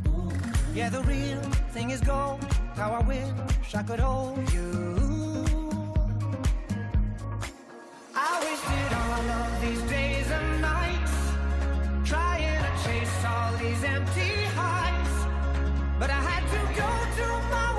Ooh. 0.09 0.31
Yeah, 0.75 0.89
the 0.89 1.01
real 1.01 1.41
thing 1.73 1.89
is 1.89 2.01
gold. 2.01 2.43
How 2.75 2.91
I 2.91 3.01
wish 3.07 3.73
I 3.73 3.81
could 3.81 3.99
hold 3.99 4.53
you. 4.53 5.32
but 16.03 16.09
I 16.09 16.19
had 16.19 16.43
to 16.51 16.81
go 16.81 16.89
to 17.17 17.27
my 17.49 17.72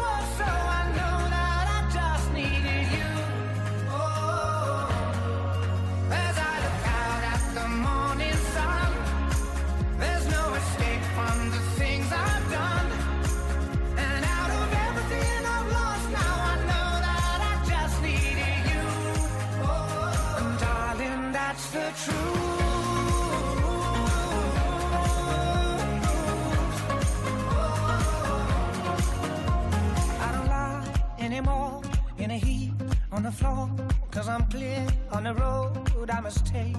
on 33.14 33.22
the 33.22 33.30
floor, 33.30 33.70
cause 34.10 34.28
I'm 34.28 34.44
clear 34.46 34.84
on 35.12 35.22
the 35.22 35.34
road 35.34 36.10
I 36.10 36.20
must 36.20 36.44
take. 36.46 36.76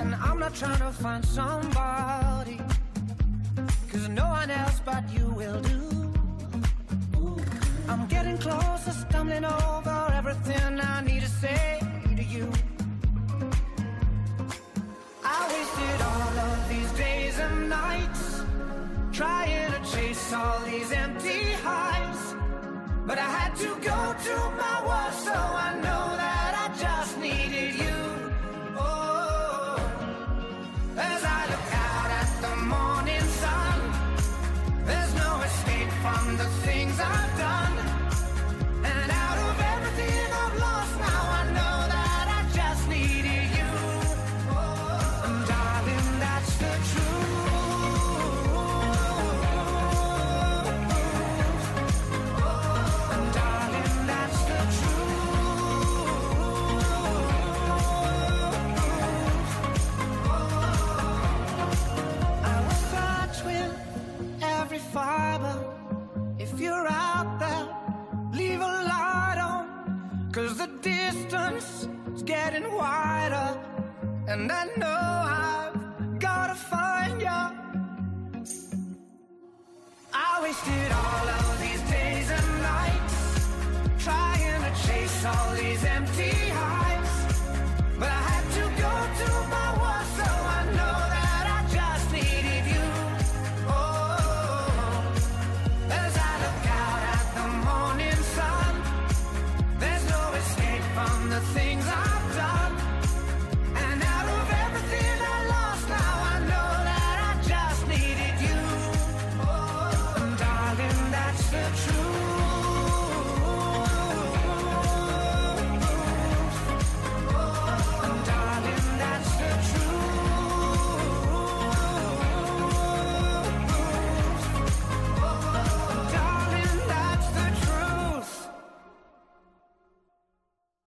And 0.00 0.14
I'm 0.16 0.40
not 0.40 0.52
trying 0.52 0.80
to 0.80 0.90
find 0.90 1.24
somebody, 1.24 2.58
cause 3.90 4.08
no 4.08 4.26
one 4.26 4.50
else 4.50 4.80
but 4.84 5.04
you 5.14 5.26
will 5.30 5.60
do. 5.60 6.12
I'm 7.88 8.08
getting 8.08 8.36
closer, 8.38 8.90
stumbling 8.90 9.44
over 9.44 10.10
everything 10.12 10.80
I 10.80 11.00
need 11.02 11.22
to 11.22 11.28
say 11.28 11.80
to 12.16 12.24
you. 12.24 12.50
I 15.24 15.38
wasted 15.52 16.00
all 16.10 16.36
of 16.50 16.68
these 16.68 16.92
days 17.04 17.38
and 17.38 17.68
nights 17.68 18.42
trying 19.12 19.70
to 19.70 19.80
chase 19.92 20.32
all 20.32 20.58
these 20.64 20.90
empty 20.90 21.52
highs. 21.62 22.25
But 23.06 23.18
I 23.18 23.30
had 23.38 23.54
to 23.58 23.66
go 23.66 24.00
to 24.26 24.36
my 24.58 24.82
war, 24.84 25.12
so 25.12 25.32
I 25.32 25.74
know 25.76 26.16
that 26.16 26.52
I 26.64 26.76
just 26.76 27.16
needed 27.18 27.76
you. 27.76 28.05